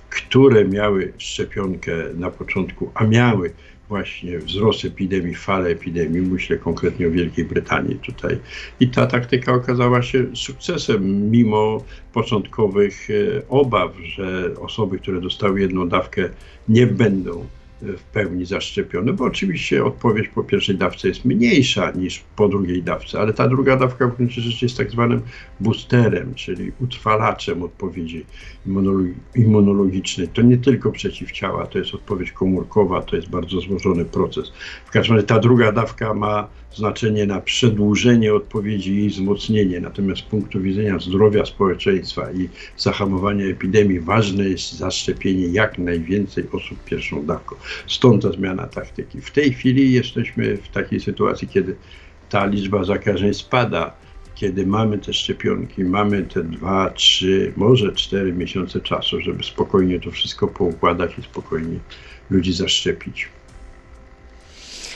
które 0.10 0.66
miały 0.66 1.14
szczepionkę 1.18 1.92
na 2.16 2.32
początku, 2.32 2.92
a 2.94 3.04
miały 3.04 3.54
właśnie 3.90 4.40
wzrost 4.40 4.86
epidemii, 4.86 5.36
falę 5.36 5.70
epidemii, 5.70 6.22
myślę 6.22 6.58
konkretnie 6.58 7.08
o 7.08 7.12
Wielkiej 7.12 7.46
Brytanii 7.46 7.96
tutaj. 7.96 8.38
I 8.80 8.88
ta 8.88 9.08
taktyka 9.08 9.54
okazała 9.54 10.02
się 10.02 10.26
sukcesem, 10.36 11.32
mimo 11.32 11.84
początkowych 12.14 13.10
e, 13.10 13.48
obaw, 13.50 13.92
że 14.04 14.52
osoby, 14.62 15.00
które 15.00 15.22
dostały 15.22 15.62
jedną 15.62 15.90
dawkę, 15.90 16.30
nie 16.70 16.88
będą 16.88 17.46
w 17.82 18.04
pełni 18.04 18.46
zaszczepione, 18.46 19.14
bo 19.14 19.26
oczywiście 19.26 19.86
odpowiedź 19.86 20.28
po 20.28 20.44
pierwszej 20.44 20.76
dawce 20.76 21.08
jest 21.08 21.26
mniejsza 21.26 21.92
niż 21.92 22.24
po 22.36 22.48
drugiej 22.48 22.84
dawce, 22.84 23.20
ale 23.20 23.34
ta 23.34 23.48
druga 23.48 23.78
dawka 23.78 24.08
w 24.08 24.16
gruncie 24.16 24.42
rzeczy 24.42 24.66
jest 24.66 24.78
tak 24.78 24.92
zwanym 24.92 25.22
boosterem, 25.60 26.36
czyli 26.36 26.72
utrwalaczem 26.80 27.64
odpowiedzi 27.64 28.26
immunologicznej. 29.36 30.28
To 30.28 30.42
nie 30.42 30.58
tylko 30.58 30.92
przeciwciała, 30.92 31.66
to 31.66 31.80
jest 31.80 31.94
odpowiedź 31.94 32.32
komórkowa, 32.32 33.02
to 33.02 33.16
jest 33.16 33.30
bardzo 33.30 33.62
złożony 33.62 34.06
proces. 34.06 34.52
W 34.86 34.92
każdym 34.92 35.16
razie 35.16 35.28
ta 35.28 35.40
druga 35.40 35.72
dawka 35.72 36.14
ma 36.14 36.48
znaczenie 36.76 37.26
na 37.26 37.42
przedłużenie 37.42 38.34
odpowiedzi 38.34 39.06
i 39.06 39.10
wzmocnienie. 39.10 39.80
Natomiast 39.80 40.22
z 40.22 40.24
punktu 40.24 40.62
widzenia 40.62 41.00
zdrowia 41.00 41.46
społeczeństwa 41.46 42.32
i 42.32 42.50
zahamowania 42.78 43.46
epidemii 43.46 44.00
ważne 44.00 44.44
jest 44.50 44.74
zaszczepienie 44.74 45.48
jak 45.48 45.78
najwięcej 45.78 46.44
osób 46.52 46.84
pierwszą 46.84 47.26
dawką. 47.26 47.56
Stąd 47.88 48.24
ta 48.24 48.32
zmiana 48.32 48.68
taktyki. 48.68 49.22
W 49.22 49.32
tej 49.32 49.54
chwili 49.54 49.94
jesteśmy 49.94 50.58
w 50.58 50.70
takiej 50.70 51.00
sytuacji, 51.00 51.48
kiedy 51.48 51.76
ta 52.30 52.46
liczba 52.46 52.84
zakażeń 52.84 53.34
spada, 53.34 53.96
kiedy 54.36 54.66
mamy 54.66 54.98
te 54.98 55.14
szczepionki, 55.14 55.84
mamy 55.84 56.24
te 56.24 56.44
dwa, 56.44 56.90
trzy, 56.90 57.54
może 57.56 57.92
cztery 57.92 58.34
miesiące 58.34 58.82
czasu, 58.82 59.22
żeby 59.22 59.44
spokojnie 59.44 60.00
to 60.00 60.12
wszystko 60.12 60.48
poukładać 60.48 61.18
i 61.18 61.22
spokojnie 61.22 61.80
ludzi 62.30 62.54
zaszczepić. 62.54 63.30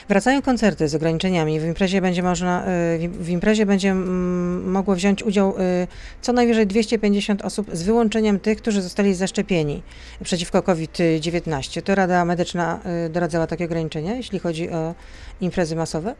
Wracają 0.09 0.41
koncerty 0.41 0.87
z 0.87 0.95
ograniczeniami. 0.95 1.59
W 1.59 1.65
imprezie 1.65 2.01
będzie 2.01 2.23
można, 2.23 2.65
y, 3.03 3.09
w 3.09 3.29
imprezie 3.29 3.65
będzie 3.65 3.89
mm, 3.91 4.71
mogło 4.71 4.95
wziąć 4.95 5.23
udział 5.23 5.55
y, 5.57 5.87
co 6.21 6.33
najwyżej 6.33 6.67
250 6.67 7.41
osób 7.41 7.67
z 7.73 7.83
wyłączeniem 7.83 8.39
tych, 8.39 8.57
którzy 8.57 8.81
zostali 8.81 9.15
zaszczepieni 9.15 9.81
przeciwko 10.23 10.63
COVID-19. 10.63 11.81
To 11.81 11.95
Rada 11.95 12.25
Medyczna 12.25 12.79
y, 13.05 13.09
doradzała 13.09 13.47
takie 13.47 13.65
ograniczenia, 13.65 14.15
jeśli 14.15 14.39
chodzi 14.39 14.69
o 14.69 14.95
imprezy 15.41 15.75
masowe? 15.75 16.15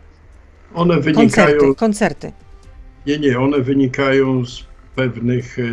One 0.74 1.00
wynikają... 1.00 1.30
Koncerty, 1.30 1.76
koncerty. 1.76 2.32
Nie, 3.08 3.20
nie, 3.20 3.40
one 3.40 3.62
wynikają 3.62 4.46
z 4.46 4.64
pewnych 4.96 5.60
e, 5.60 5.64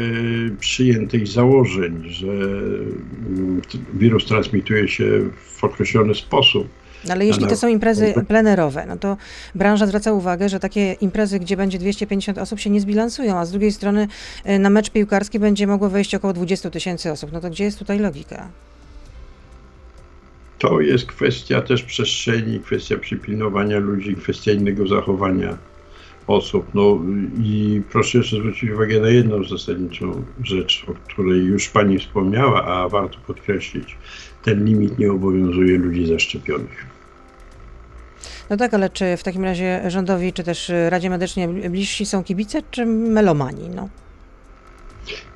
przyjętych 0.61 1.27
założeń, 1.27 2.03
że 2.07 2.33
mm, 2.33 3.63
wirus 3.95 4.27
transmituje 4.27 4.89
się 4.89 5.05
w 5.45 5.65
określony 5.65 6.15
sposób. 6.15 6.69
No 7.05 7.13
ale 7.13 7.27
jeśli 7.27 7.47
to 7.47 7.57
są 7.57 7.69
imprezy 7.69 8.15
plenerowe, 8.29 8.87
no 8.89 8.97
to 8.97 9.17
branża 9.55 9.87
zwraca 9.87 10.13
uwagę, 10.13 10.49
że 10.49 10.61
takie 10.61 10.93
imprezy, 10.93 11.41
gdzie 11.41 11.57
będzie 11.57 11.79
250 11.79 12.39
osób 12.39 12.61
się 12.61 12.71
nie 12.71 12.81
zbilansują, 12.81 13.39
a 13.39 13.45
z 13.45 13.51
drugiej 13.51 13.73
strony 13.73 14.09
e, 14.45 14.59
na 14.59 14.71
mecz 14.71 14.91
piłkarski 14.91 15.39
będzie 15.39 15.67
mogło 15.67 15.89
wejść 15.89 16.15
około 16.15 16.33
20 16.33 16.71
tysięcy 16.71 17.13
osób. 17.13 17.33
No 17.33 17.41
to 17.41 17.51
gdzie 17.51 17.65
jest 17.65 17.79
tutaj 17.79 17.99
logika? 17.99 18.49
To 20.59 20.81
jest 20.81 21.07
kwestia 21.07 21.63
też 21.63 21.83
przestrzeni, 21.83 22.61
kwestia 22.61 22.97
przypilnowania 22.97 23.79
ludzi, 23.79 24.17
kwestia 24.17 24.53
innego 24.53 24.87
zachowania 24.87 25.59
osób. 26.27 26.67
No 26.75 26.99
i 27.43 27.83
proszę 27.93 28.19
jeszcze 28.19 28.37
zwrócić 28.37 28.71
uwagę 28.71 29.01
na 29.01 29.09
jedną 29.09 29.45
zasadniczą 29.45 30.25
rzecz, 30.45 30.87
o 30.89 30.95
której 30.95 31.45
już 31.45 31.69
Pani 31.69 31.99
wspomniała, 31.99 32.65
a 32.65 32.89
warto 32.89 33.19
podkreślić. 33.27 33.97
Ten 34.49 34.65
limit 34.65 34.99
nie 34.99 35.13
obowiązuje 35.13 35.79
ludzi 35.79 36.07
zaszczepionych. 36.07 36.87
No 38.51 38.57
tak, 38.57 38.75
ale 38.75 38.91
czy 38.91 39.17
w 39.17 39.23
takim 39.23 39.45
razie 39.45 39.83
rządowi, 39.87 40.33
czy 40.33 40.45
też 40.45 40.73
Radzie 40.89 41.11
Medycznej 41.11 41.49
bliżsi 41.71 42.07
są 42.07 42.25
kibice, 42.25 42.63
czy 42.71 42.87
melomani? 42.87 43.69
No. 43.69 43.89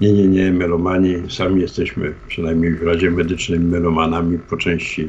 Nie, 0.00 0.12
nie, 0.12 0.28
nie, 0.28 0.52
melomani. 0.52 1.14
Sami 1.28 1.60
jesteśmy, 1.60 2.14
przynajmniej 2.28 2.74
w 2.74 2.82
Radzie 2.82 3.10
Medycznej, 3.10 3.60
melomanami 3.60 4.38
po 4.38 4.56
części 4.56 5.08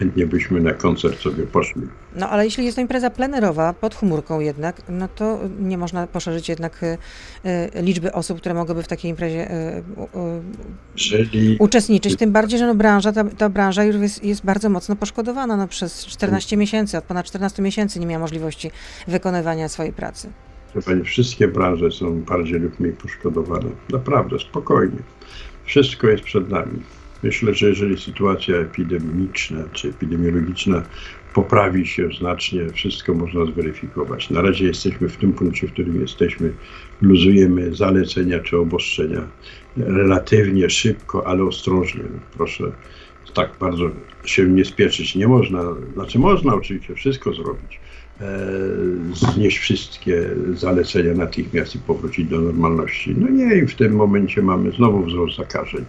chętnie 0.00 0.26
byśmy 0.26 0.60
na 0.60 0.72
koncert 0.72 1.20
sobie 1.20 1.46
poszli. 1.46 1.82
No 2.16 2.30
ale 2.30 2.44
jeśli 2.44 2.64
jest 2.64 2.76
to 2.76 2.80
impreza 2.80 3.10
plenerowa, 3.10 3.72
pod 3.72 3.94
chmurką 3.94 4.40
jednak, 4.40 4.82
no 4.88 5.08
to 5.08 5.40
nie 5.58 5.78
można 5.78 6.06
poszerzyć 6.06 6.48
jednak 6.48 6.82
y, 6.82 6.98
y, 7.76 7.82
liczby 7.82 8.12
osób, 8.12 8.38
które 8.40 8.54
mogłyby 8.54 8.82
w 8.82 8.88
takiej 8.88 9.10
imprezie 9.10 9.50
y, 9.50 9.82
Czyli... 10.94 11.56
uczestniczyć. 11.58 12.16
Tym 12.16 12.32
bardziej, 12.32 12.58
że 12.58 12.66
no 12.66 12.74
branża, 12.74 13.12
ta, 13.12 13.24
ta 13.24 13.48
branża 13.48 13.84
już 13.84 13.96
jest, 13.96 14.24
jest, 14.24 14.44
bardzo 14.44 14.68
mocno 14.68 14.96
poszkodowana. 14.96 15.56
No, 15.56 15.68
przez 15.68 16.06
14 16.06 16.56
miesięcy, 16.56 16.98
od 16.98 17.04
ponad 17.04 17.26
14 17.26 17.62
miesięcy 17.62 18.00
nie 18.00 18.06
miała 18.06 18.20
możliwości 18.20 18.70
wykonywania 19.08 19.68
swojej 19.68 19.92
pracy. 19.92 20.30
Pani, 20.86 21.04
wszystkie 21.04 21.48
branże 21.48 21.90
są 21.90 22.20
bardziej 22.20 22.60
lub 22.60 22.80
mniej 22.80 22.92
poszkodowane. 22.92 23.70
Naprawdę, 23.92 24.38
spokojnie. 24.38 24.98
Wszystko 25.64 26.06
jest 26.06 26.22
przed 26.22 26.50
nami. 26.50 26.82
Myślę, 27.22 27.54
że 27.54 27.68
jeżeli 27.68 27.98
sytuacja 27.98 28.56
epidemiczna 28.56 29.64
czy 29.72 29.88
epidemiologiczna 29.88 30.82
poprawi 31.34 31.86
się 31.86 32.08
znacznie, 32.18 32.70
wszystko 32.70 33.14
można 33.14 33.46
zweryfikować. 33.46 34.30
Na 34.30 34.42
razie 34.42 34.66
jesteśmy 34.66 35.08
w 35.08 35.16
tym 35.16 35.32
punkcie, 35.32 35.66
w 35.66 35.72
którym 35.72 36.00
jesteśmy. 36.00 36.52
Luzujemy 37.02 37.74
zalecenia 37.74 38.40
czy 38.40 38.56
obostrzenia 38.56 39.28
relatywnie 39.76 40.70
szybko, 40.70 41.26
ale 41.26 41.44
ostrożnie. 41.44 42.04
Proszę 42.36 42.72
tak 43.34 43.50
bardzo 43.60 43.90
się 44.24 44.48
nie 44.48 44.64
spieszyć. 44.64 45.14
Nie 45.14 45.28
można, 45.28 45.64
znaczy 45.94 46.18
można 46.18 46.54
oczywiście 46.54 46.94
wszystko 46.94 47.32
zrobić, 47.32 47.80
znieść 49.14 49.58
wszystkie 49.58 50.30
zalecenia 50.54 51.14
natychmiast 51.14 51.74
i 51.74 51.78
powrócić 51.78 52.28
do 52.28 52.40
normalności. 52.40 53.14
No 53.18 53.28
nie, 53.28 53.56
i 53.56 53.66
w 53.66 53.74
tym 53.74 53.92
momencie 53.92 54.42
mamy 54.42 54.72
znowu 54.72 55.04
wzrost 55.04 55.36
zakażeń. 55.36 55.84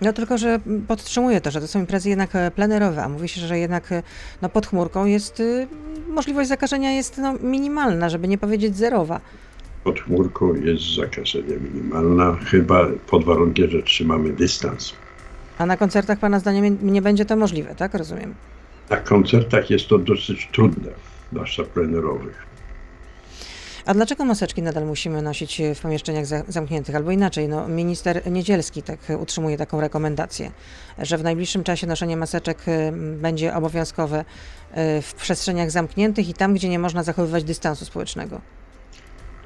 No 0.00 0.12
tylko, 0.12 0.38
że 0.38 0.60
podtrzymuję 0.88 1.40
to, 1.40 1.50
że 1.50 1.60
to 1.60 1.68
są 1.68 1.80
imprezy 1.80 2.08
jednak 2.08 2.36
e, 2.36 2.50
plenerowe, 2.50 3.04
a 3.04 3.08
mówi 3.08 3.28
się, 3.28 3.40
że 3.40 3.58
jednak 3.58 3.92
e, 3.92 4.02
no, 4.42 4.48
pod 4.48 4.66
chmurką 4.66 5.06
jest, 5.06 5.40
y, 5.40 5.66
możliwość 6.08 6.48
zakażenia 6.48 6.92
jest 6.92 7.18
no, 7.18 7.34
minimalna, 7.42 8.08
żeby 8.08 8.28
nie 8.28 8.38
powiedzieć 8.38 8.76
zerowa. 8.76 9.20
Pod 9.84 10.00
chmurką 10.00 10.54
jest 10.54 10.94
zakażenie 10.96 11.56
minimalna, 11.56 12.36
chyba 12.46 12.86
pod 13.10 13.24
warunkiem, 13.24 13.70
że 13.70 13.82
trzymamy 13.82 14.32
dystans. 14.32 14.92
A 15.58 15.66
na 15.66 15.76
koncertach 15.76 16.18
Pana 16.18 16.40
zdaniem 16.40 16.78
nie 16.82 17.02
będzie 17.02 17.24
to 17.24 17.36
możliwe, 17.36 17.74
tak? 17.74 17.94
Rozumiem. 17.94 18.34
Na 18.90 18.96
koncertach 18.96 19.70
jest 19.70 19.88
to 19.88 19.98
dosyć 19.98 20.48
trudne, 20.52 20.90
zwłaszcza 21.32 21.64
plenerowych. 21.64 22.47
A 23.88 23.94
dlaczego 23.94 24.24
maseczki 24.24 24.62
nadal 24.62 24.86
musimy 24.86 25.22
nosić 25.22 25.62
w 25.74 25.80
pomieszczeniach 25.80 26.26
zamkniętych? 26.48 26.96
Albo 26.96 27.10
inaczej, 27.10 27.48
no, 27.48 27.68
minister 27.68 28.30
Niedzielski 28.30 28.82
tak 28.82 28.98
utrzymuje 29.20 29.56
taką 29.56 29.80
rekomendację, 29.80 30.50
że 30.98 31.18
w 31.18 31.22
najbliższym 31.22 31.64
czasie 31.64 31.86
noszenie 31.86 32.16
maseczek 32.16 32.58
y, 32.68 32.92
będzie 33.20 33.54
obowiązkowe 33.54 34.20
y, 34.20 35.02
w 35.02 35.14
przestrzeniach 35.14 35.70
zamkniętych 35.70 36.28
i 36.28 36.34
tam, 36.34 36.54
gdzie 36.54 36.68
nie 36.68 36.78
można 36.78 37.02
zachowywać 37.02 37.44
dystansu 37.44 37.84
społecznego. 37.84 38.40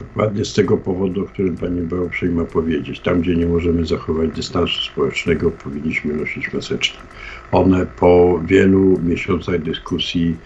Dokładnie 0.01 0.45
z 0.45 0.55
tego 0.55 0.77
powodu, 0.77 1.25
o 1.25 1.27
którym 1.27 1.57
Pani 1.57 1.83
była 1.83 2.03
uprzejma 2.03 2.45
powiedzieć. 2.45 3.01
Tam, 3.01 3.21
gdzie 3.21 3.37
nie 3.37 3.47
możemy 3.47 3.87
zachować 3.87 4.31
dystansu 4.31 4.83
społecznego, 4.83 5.51
powinniśmy 5.51 6.15
nosić 6.15 6.53
maseczki. 6.53 6.99
One 7.53 7.87
po 7.87 8.41
wielu 8.45 8.99
miesiącach 9.03 9.63
dyskusji 9.63 10.37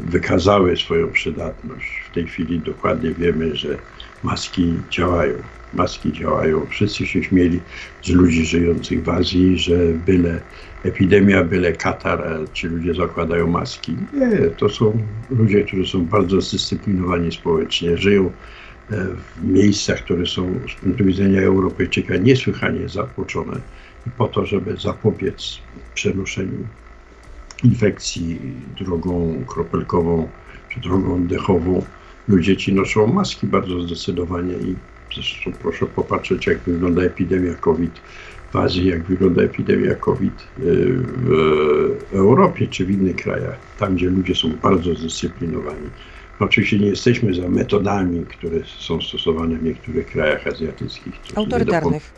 wykazały 0.00 0.76
swoją 0.76 1.12
przydatność. 1.12 1.86
W 2.10 2.14
tej 2.14 2.26
chwili 2.26 2.60
dokładnie 2.60 3.14
wiemy, 3.14 3.56
że 3.56 3.78
maski 4.22 4.74
działają. 4.90 5.34
Maski 5.72 6.12
działają. 6.12 6.66
Wszyscy 6.66 7.06
się 7.06 7.22
śmieli 7.22 7.60
z 8.02 8.08
ludzi 8.08 8.46
żyjących 8.46 9.02
w 9.02 9.08
Azji, 9.08 9.58
że 9.58 9.76
byle 10.06 10.40
epidemia, 10.82 11.44
byle 11.44 11.72
katar, 11.72 12.20
a 12.28 12.52
ci 12.52 12.66
ludzie 12.66 12.94
zakładają 12.94 13.46
maski. 13.46 13.96
Nie, 14.12 14.50
to 14.50 14.68
są 14.68 15.06
ludzie, 15.30 15.64
którzy 15.64 15.86
są 15.86 16.06
bardzo 16.06 16.40
zdyscyplinowani 16.40 17.32
społecznie, 17.32 17.96
żyją 17.96 18.26
e, 18.90 19.06
w 19.36 19.44
miejscach, 19.44 19.98
które 20.04 20.26
są 20.26 20.60
z 20.68 20.80
punktu 20.80 21.04
widzenia 21.04 21.42
Europejczyka 21.42 22.16
niesłychanie 22.16 22.88
zatłoczone 22.88 23.60
i 24.06 24.10
po 24.10 24.28
to, 24.28 24.46
żeby 24.46 24.76
zapobiec 24.76 25.58
przenoszeniu 25.94 26.68
infekcji 27.64 28.40
drogą 28.78 29.44
kropelkową 29.46 30.28
czy 30.68 30.80
drogą 30.80 31.14
oddechową. 31.14 31.82
Ludzie 32.28 32.56
ci 32.56 32.74
noszą 32.74 33.06
maski 33.06 33.46
bardzo 33.46 33.82
zdecydowanie 33.82 34.54
i 34.54 34.74
zresztą 35.14 35.52
proszę 35.62 35.86
popatrzeć, 35.86 36.46
jak 36.46 36.58
wygląda 36.58 37.02
epidemia 37.02 37.54
COVID 37.54 38.00
w 38.52 38.56
Azji, 38.56 38.86
jak 38.86 39.02
wygląda 39.02 39.42
epidemia 39.42 39.94
COVID 39.94 40.32
y, 40.58 40.64
w 41.16 42.14
Europie 42.14 42.66
czy 42.66 42.86
w 42.86 42.90
innych 42.90 43.16
krajach, 43.16 43.58
tam 43.78 43.94
gdzie 43.94 44.10
ludzie 44.10 44.34
są 44.34 44.52
bardzo 44.62 44.94
zdyscyplinowani. 44.94 45.90
Oczywiście 46.40 46.78
nie 46.78 46.86
jesteśmy 46.86 47.34
za 47.34 47.48
metodami, 47.48 48.26
które 48.26 48.56
są 48.78 49.00
stosowane 49.00 49.56
w 49.56 49.62
niektórych 49.62 50.06
krajach 50.06 50.46
azjatyckich. 50.46 51.14
Autorytarnych. 51.34 52.12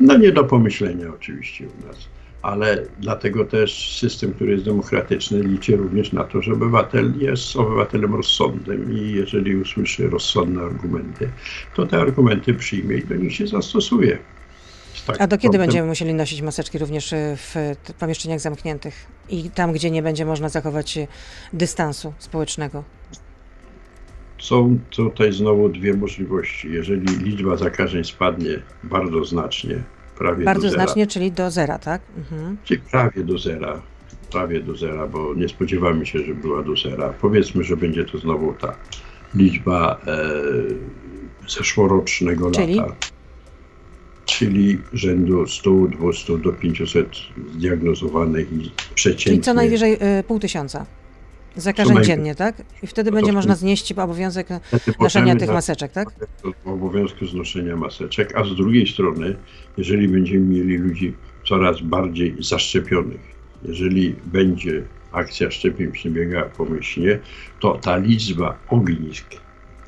No 0.00 0.18
nie 0.18 0.32
do 0.32 0.44
pomyślenia 0.44 1.14
oczywiście 1.14 1.64
u 1.66 1.86
nas 1.86 2.08
ale 2.46 2.82
dlatego 2.98 3.44
też 3.44 3.98
system, 3.98 4.32
który 4.32 4.52
jest 4.52 4.64
demokratyczny, 4.64 5.42
liczy 5.42 5.76
również 5.76 6.12
na 6.12 6.24
to, 6.24 6.42
że 6.42 6.52
obywatel 6.52 7.12
jest 7.18 7.56
obywatelem 7.56 8.14
rozsądnym 8.14 8.98
i 8.98 9.12
jeżeli 9.12 9.56
usłyszy 9.56 10.08
rozsądne 10.08 10.62
argumenty, 10.62 11.30
to 11.76 11.86
te 11.86 12.00
argumenty 12.00 12.54
przyjmie 12.54 12.96
i 12.96 13.06
do 13.06 13.14
nich 13.14 13.34
się 13.34 13.46
zastosuje. 13.46 14.18
Tak, 15.06 15.20
A 15.20 15.26
do 15.26 15.38
kiedy 15.38 15.58
będziemy 15.58 15.88
musieli 15.88 16.14
nosić 16.14 16.42
maseczki 16.42 16.78
również 16.78 17.12
e, 17.12 17.36
w 17.36 17.54
pomieszczeniach 17.98 18.40
zamkniętych 18.40 19.06
i 19.28 19.50
tam, 19.50 19.72
gdzie 19.72 19.90
nie 19.90 20.02
będzie 20.02 20.24
można 20.24 20.48
zachować 20.48 20.98
e, 20.98 21.06
dystansu 21.52 22.12
społecznego? 22.18 22.84
Są 24.38 24.78
tutaj 24.90 25.32
znowu 25.32 25.68
dwie 25.68 25.94
możliwości. 25.94 26.72
Jeżeli 26.72 27.06
liczba 27.18 27.56
zakażeń 27.56 28.04
spadnie 28.04 28.62
bardzo 28.84 29.24
znacznie, 29.24 29.82
prawie 30.18 30.44
Bardzo 30.44 30.62
do 30.62 30.70
zera. 30.70 30.82
znacznie, 30.84 31.06
czyli 31.06 31.32
do 31.32 31.50
zera, 31.50 31.78
tak? 31.78 32.02
Mhm. 32.16 32.56
Czyli 32.64 32.80
prawie 32.90 33.24
do 33.24 33.38
zera. 33.38 33.82
Prawie 34.32 34.60
do 34.60 34.76
zera, 34.76 35.06
bo 35.06 35.34
nie 35.34 35.48
spodziewamy 35.48 36.06
się, 36.06 36.18
że 36.18 36.34
była 36.34 36.62
do 36.62 36.76
zera. 36.76 37.14
Powiedzmy, 37.20 37.64
że 37.64 37.76
będzie 37.76 38.04
to 38.04 38.18
znowu 38.18 38.52
ta 38.52 38.74
liczba 39.34 40.00
e, 40.06 40.16
zeszłorocznego 41.48 42.50
czyli? 42.50 42.74
lata. 42.74 42.94
Czyli 44.24 44.78
rzędu 44.92 45.46
100, 45.46 45.70
200 45.70 46.38
do 46.38 46.52
500 46.52 47.08
zdiagnozowanych 47.54 48.52
i 48.52 48.70
przeciętnych. 48.94 49.24
Czyli 49.24 49.40
co 49.40 49.54
najwyżej 49.54 49.92
y, 50.18 50.22
pół 50.22 50.38
tysiąca 50.38 50.86
zakażeń 51.56 52.04
dziennie, 52.04 52.34
tak? 52.34 52.62
I 52.82 52.86
wtedy 52.86 53.12
będzie 53.12 53.32
można 53.32 53.54
znieść 53.54 53.92
obowiązek 53.92 54.48
noszenia 55.00 55.36
tych 55.36 55.50
maseczek, 55.50 55.92
tak? 55.92 56.08
Obowiązku 56.64 57.26
znoszenia 57.26 57.76
maseczek, 57.76 58.36
a 58.36 58.44
z 58.44 58.54
drugiej 58.54 58.86
strony, 58.86 59.36
jeżeli 59.76 60.08
będziemy 60.08 60.44
mieli 60.44 60.76
ludzi 60.76 61.14
coraz 61.48 61.80
bardziej 61.80 62.36
zaszczepionych, 62.40 63.20
jeżeli 63.62 64.14
będzie 64.24 64.82
akcja 65.12 65.50
szczepień 65.50 65.92
przebiega 65.92 66.42
pomyślnie, 66.42 67.18
to 67.60 67.78
ta 67.82 67.96
liczba 67.96 68.58
ognisk 68.68 69.26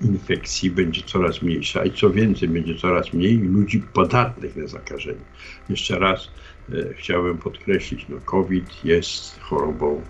infekcji 0.01 0.71
będzie 0.71 1.03
coraz 1.03 1.43
mniejsza 1.43 1.85
i 1.85 1.93
co 1.93 2.11
więcej, 2.11 2.49
będzie 2.49 2.75
coraz 2.75 3.13
mniej 3.13 3.39
ludzi 3.39 3.83
podatnych 3.93 4.57
na 4.57 4.67
zakażenie. 4.67 5.21
Jeszcze 5.69 5.99
raz 5.99 6.31
e, 6.73 6.95
chciałbym 6.95 7.39
podkreślić, 7.39 8.07
no 8.09 8.17
COVID 8.25 8.85
jest 8.85 9.41
chorobą 9.41 10.03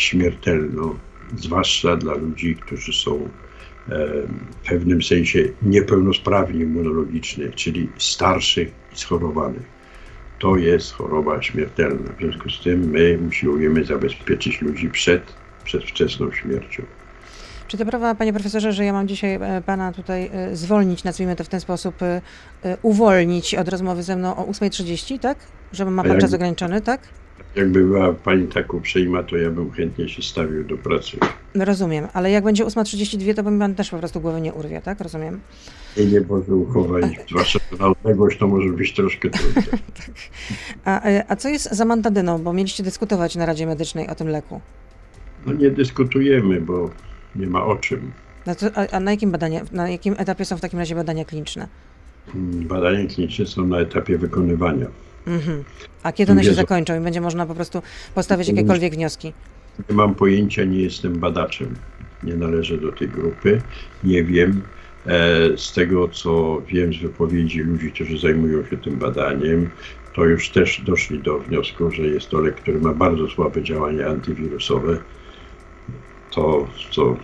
śmiertelną, 0.00 0.98
zwłaszcza 1.36 1.96
dla 1.96 2.14
ludzi, 2.14 2.56
którzy 2.56 2.92
są 2.92 3.28
w 4.64 4.68
pewnym 4.68 5.02
sensie 5.02 5.44
niepełnosprawni 5.62 6.60
immunologicznie, 6.60 7.48
czyli 7.48 7.88
starszych 7.98 8.68
i 8.92 8.96
schorowanych. 8.98 9.78
To 10.38 10.56
jest 10.56 10.92
choroba 10.92 11.42
śmiertelna. 11.42 12.12
W 12.12 12.20
związku 12.20 12.50
z 12.50 12.60
tym 12.60 12.90
my 12.90 13.18
usiłujemy 13.28 13.84
zabezpieczyć 13.84 14.60
ludzi 14.60 14.90
przed 14.90 15.22
przedwczesną 15.64 16.32
śmiercią. 16.32 16.82
Czy 17.68 17.78
to 17.78 17.86
prawda, 17.86 18.14
panie 18.14 18.32
profesorze, 18.32 18.72
że 18.72 18.84
ja 18.84 18.92
mam 18.92 19.08
dzisiaj 19.08 19.34
e, 19.34 19.62
pana 19.66 19.92
tutaj 19.92 20.30
e, 20.32 20.56
zwolnić, 20.56 21.04
nazwijmy 21.04 21.36
to 21.36 21.44
w 21.44 21.48
ten 21.48 21.60
sposób, 21.60 22.02
e, 22.02 22.20
uwolnić 22.82 23.54
od 23.54 23.68
rozmowy 23.68 24.02
ze 24.02 24.16
mną 24.16 24.36
o 24.36 24.44
8.30, 24.44 25.18
tak? 25.18 25.38
Że 25.72 25.84
ma 25.84 26.04
pan 26.04 26.20
czas 26.20 26.34
ograniczony, 26.34 26.80
tak? 26.80 27.00
Jakby 27.56 27.84
była 27.84 28.12
pani 28.12 28.46
tak 28.46 28.74
uprzejma, 28.74 29.22
to 29.22 29.36
ja 29.36 29.50
bym 29.50 29.70
chętnie 29.70 30.08
się 30.08 30.22
stawił 30.22 30.64
do 30.64 30.78
pracy. 30.78 31.18
Rozumiem, 31.54 32.06
ale 32.12 32.30
jak 32.30 32.44
będzie 32.44 32.64
8.32, 32.64 33.34
to 33.34 33.50
mi 33.50 33.58
pan 33.58 33.74
też 33.74 33.90
po 33.90 33.98
prostu 33.98 34.20
głowy 34.20 34.40
nie 34.40 34.52
urwie, 34.52 34.80
tak? 34.82 35.00
Rozumiem. 35.00 35.40
I 35.96 36.06
nie 36.06 36.20
może 36.20 36.54
uchować, 36.54 37.04
zwłaszcza 37.28 37.58
na 37.80 37.86
odległość 37.86 38.38
to 38.38 38.46
może 38.46 38.68
być 38.68 38.94
troszkę 38.94 39.30
trudne. 39.30 39.62
tak. 39.98 40.10
a, 40.84 41.00
a 41.28 41.36
co 41.36 41.48
jest 41.48 41.72
za 41.72 41.84
mantadyną? 41.84 42.38
Bo 42.38 42.52
mieliście 42.52 42.82
dyskutować 42.82 43.36
na 43.36 43.46
Radzie 43.46 43.66
Medycznej 43.66 44.08
o 44.08 44.14
tym 44.14 44.28
leku. 44.28 44.60
No 45.46 45.52
nie 45.52 45.70
dyskutujemy, 45.70 46.60
bo 46.60 46.90
nie 47.36 47.46
ma 47.46 47.64
o 47.64 47.76
czym. 47.76 48.12
No 48.46 48.54
to, 48.54 48.66
a, 48.74 48.96
a 48.96 49.00
na, 49.00 49.10
jakim 49.10 49.30
badania, 49.30 49.60
na 49.72 49.88
jakim 49.88 50.14
etapie 50.18 50.44
są 50.44 50.56
w 50.56 50.60
takim 50.60 50.78
razie 50.78 50.94
badania 50.94 51.24
kliniczne? 51.24 51.68
Badania 52.54 53.06
kliniczne 53.08 53.46
są 53.46 53.66
na 53.66 53.78
etapie 53.78 54.18
wykonywania. 54.18 54.86
Mhm. 55.28 55.64
A 56.02 56.12
kiedy 56.12 56.32
one 56.32 56.44
się 56.44 56.54
zakończą 56.54 57.00
i 57.00 57.00
będzie 57.00 57.20
można 57.20 57.46
po 57.46 57.54
prostu 57.54 57.82
postawić 58.14 58.48
jakiekolwiek 58.48 58.94
wnioski? 58.94 59.32
Nie 59.90 59.96
mam 59.96 60.14
pojęcia, 60.14 60.64
nie 60.64 60.80
jestem 60.80 61.18
badaczem. 61.18 61.74
Nie 62.22 62.34
należę 62.34 62.78
do 62.78 62.92
tej 62.92 63.08
grupy. 63.08 63.62
Nie 64.04 64.24
wiem. 64.24 64.62
E, 65.06 65.58
z 65.58 65.72
tego, 65.72 66.08
co 66.08 66.62
wiem 66.68 66.92
z 66.92 66.96
wypowiedzi 66.96 67.60
ludzi, 67.60 67.92
którzy 67.92 68.18
zajmują 68.18 68.66
się 68.66 68.76
tym 68.76 68.96
badaniem, 68.96 69.70
to 70.14 70.24
już 70.24 70.50
też 70.50 70.80
doszli 70.80 71.18
do 71.18 71.38
wniosku, 71.38 71.90
że 71.90 72.02
jest 72.02 72.28
to 72.28 72.40
lek, 72.40 72.54
który 72.54 72.80
ma 72.80 72.94
bardzo 72.94 73.28
słabe 73.28 73.62
działanie 73.62 74.06
antywirusowe. 74.06 74.98
To, 76.30 76.68
co 76.90 77.16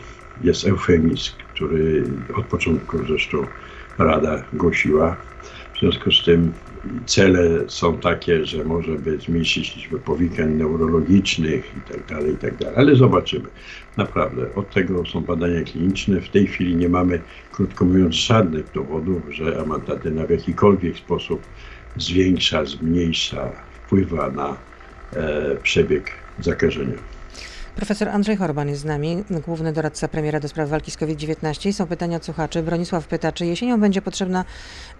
jest 0.43 0.67
eufemizm, 0.67 1.33
który 1.55 2.05
od 2.37 2.47
początku 2.47 2.99
zresztą 3.07 3.47
Rada 3.99 4.45
głosiła. 4.53 5.17
W 5.75 5.79
związku 5.81 6.13
z 6.13 6.25
tym 6.25 6.53
cele 7.07 7.41
są 7.69 7.99
takie, 7.99 8.47
że 8.47 8.65
może 8.65 8.93
by 8.93 9.19
zmniejszyć 9.19 9.77
liczbę 9.77 9.99
powikłań 9.99 10.51
neurologicznych 10.51 11.73
i 11.77 11.93
tak 11.93 12.07
dalej, 12.07 12.35
i 12.35 12.37
tak 12.37 12.57
dalej. 12.57 12.75
Ale 12.77 12.97
zobaczymy. 12.97 13.49
Naprawdę, 13.97 14.55
od 14.55 14.71
tego 14.71 15.07
są 15.07 15.21
badania 15.21 15.63
kliniczne. 15.63 16.21
W 16.21 16.29
tej 16.29 16.47
chwili 16.47 16.77
nie 16.77 16.89
mamy, 16.89 17.21
krótko 17.53 17.85
mówiąc, 17.85 18.15
żadnych 18.15 18.73
dowodów, 18.73 19.23
że 19.31 19.61
amantadyna 19.61 20.27
w 20.27 20.31
jakikolwiek 20.31 20.97
sposób 20.97 21.43
zwiększa, 21.97 22.65
zmniejsza, 22.65 23.53
wpływa 23.87 24.31
na 24.31 24.57
e, 25.13 25.57
przebieg 25.63 26.11
zakażenia. 26.41 27.15
Profesor 27.77 28.09
Andrzej 28.09 28.37
Horban 28.37 28.69
jest 28.69 28.81
z 28.81 28.85
nami, 28.85 29.25
główny 29.47 29.73
doradca 29.73 30.09
premiera 30.09 30.41
do 30.41 30.49
spraw 30.49 30.69
walki 30.69 30.91
z 30.91 30.97
COVID-19. 30.97 31.73
Są 31.73 31.87
pytania 31.87 32.17
od 32.17 32.25
słuchaczy. 32.25 32.63
Bronisław 32.63 33.07
pyta, 33.07 33.33
czy 33.33 33.47
jesienią 33.47 33.81
będzie 33.81 34.03
potrzebna 34.03 34.45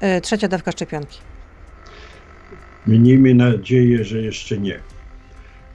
e, 0.01 0.21
trzecia 0.21 0.49
dawka 0.49 0.73
szczepionki? 0.73 1.19
Miejmy 2.87 3.35
nadzieję, 3.35 4.05
że 4.05 4.23
jeszcze 4.23 4.59
nie. 4.59 4.81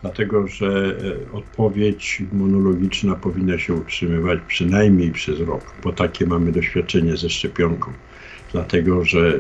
Dlatego, 0.02 0.48
że 0.48 0.96
e, 1.28 1.34
odpowiedź 1.34 2.22
immunologiczna 2.22 3.16
powinna 3.16 3.60
się 3.60 3.74
utrzymywać 3.74 4.40
przynajmniej 4.48 5.12
przez 5.12 5.40
rok, 5.40 5.74
bo 5.84 5.94
takie 5.94 6.26
mamy 6.26 6.52
doświadczenie 6.52 7.18
ze 7.18 7.30
szczepionką. 7.30 7.92
Dlatego, 8.52 9.06
że 9.06 9.20
e, 9.20 9.36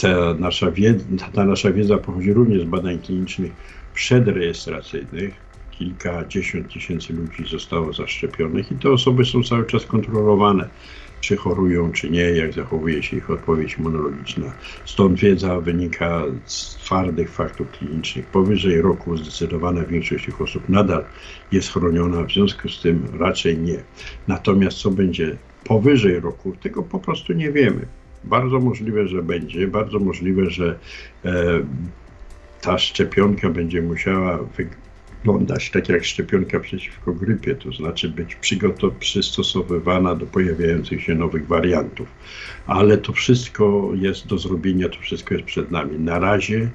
ta 0.00 0.34
nasza 0.34 0.70
wiedza, 0.70 1.04
ta 1.32 1.44
nasza 1.44 1.72
wiedza 1.72 1.98
pochodzi 1.98 2.32
również 2.32 2.62
z 2.62 2.64
badań 2.64 2.98
klinicznych 2.98 3.52
przedrejestracyjnych, 3.94 5.34
kilkadziesiąt 5.70 6.72
tysięcy 6.72 7.12
ludzi 7.12 7.44
zostało 7.50 7.92
zaszczepionych 7.92 8.72
i 8.72 8.74
te 8.74 8.90
osoby 8.90 9.24
są 9.24 9.42
cały 9.42 9.66
czas 9.66 9.86
kontrolowane, 9.86 10.68
czy 11.20 11.36
chorują, 11.36 11.92
czy 11.92 12.10
nie, 12.10 12.20
jak 12.20 12.52
zachowuje 12.52 13.02
się 13.02 13.16
ich 13.16 13.30
odpowiedź 13.30 13.76
immunologiczna. 13.78 14.52
Stąd 14.84 15.20
wiedza 15.20 15.60
wynika 15.60 16.22
z 16.44 16.74
twardych 16.74 17.30
faktów 17.30 17.70
klinicznych. 17.70 18.26
Powyżej 18.26 18.82
roku 18.82 19.16
zdecydowana 19.16 19.84
większość 19.84 20.26
tych 20.26 20.40
osób 20.40 20.68
nadal 20.68 21.04
jest 21.52 21.72
chroniona, 21.72 22.22
w 22.22 22.32
związku 22.32 22.68
z 22.68 22.82
tym 22.82 23.06
raczej 23.18 23.58
nie. 23.58 23.82
Natomiast 24.28 24.78
co 24.78 24.90
będzie 24.90 25.36
powyżej 25.64 26.20
roku, 26.20 26.52
tego 26.62 26.82
po 26.82 26.98
prostu 26.98 27.32
nie 27.32 27.52
wiemy. 27.52 27.86
Bardzo 28.24 28.60
możliwe, 28.60 29.08
że 29.08 29.22
będzie, 29.22 29.68
bardzo 29.68 29.98
możliwe, 29.98 30.50
że 30.50 30.78
e, 31.24 31.60
ta 32.60 32.78
szczepionka 32.78 33.50
będzie 33.50 33.82
musiała 33.82 34.38
wyglądać 35.26 35.70
tak 35.70 35.88
jak 35.88 36.04
szczepionka 36.04 36.60
przeciwko 36.60 37.12
grypie, 37.12 37.54
to 37.54 37.72
znaczy 37.72 38.08
być 38.08 38.36
przystosowywana 38.98 40.14
do 40.14 40.26
pojawiających 40.26 41.02
się 41.02 41.14
nowych 41.14 41.46
wariantów. 41.46 42.08
Ale 42.66 42.98
to 42.98 43.12
wszystko 43.12 43.90
jest 43.94 44.26
do 44.26 44.38
zrobienia, 44.38 44.88
to 44.88 45.00
wszystko 45.00 45.34
jest 45.34 45.46
przed 45.46 45.70
nami. 45.70 45.98
Na 45.98 46.18
razie, 46.18 46.70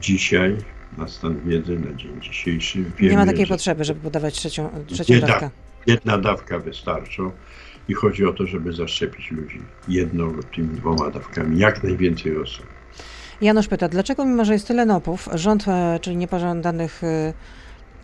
dzisiaj, 0.00 0.56
na 0.98 1.08
stan 1.08 1.40
wiedzy, 1.44 1.78
na 1.78 1.96
dzień 1.96 2.20
dzisiejszy. 2.20 2.84
Wiemy, 2.98 3.10
Nie 3.10 3.18
ma 3.18 3.26
takiej 3.26 3.46
potrzeby, 3.46 3.84
żeby 3.84 4.00
podawać 4.00 4.34
trzecią, 4.34 4.70
trzecią 4.86 5.14
jedna, 5.14 5.28
dawkę. 5.28 5.50
Jedna 5.86 6.18
dawka 6.18 6.58
wystarczą 6.58 7.30
i 7.88 7.94
chodzi 7.94 8.24
o 8.24 8.32
to, 8.32 8.46
żeby 8.46 8.72
zaszczepić 8.72 9.30
ludzi 9.30 9.62
jedną 9.88 10.26
lub 10.26 10.50
tymi 10.50 10.76
dwoma 10.76 11.10
dawkami, 11.10 11.58
jak 11.58 11.82
najwięcej 11.82 12.36
osób. 12.36 12.66
Janusz 13.40 13.68
pyta, 13.68 13.88
dlaczego 13.88 14.24
mimo, 14.24 14.44
że 14.44 14.52
jest 14.52 14.68
tyle 14.68 14.86
NOP-ów, 14.86 15.28
rząd, 15.34 15.68
e, 15.68 15.98
czyli 16.02 16.16
niepożądanych 16.16 17.04
e, 17.04 17.32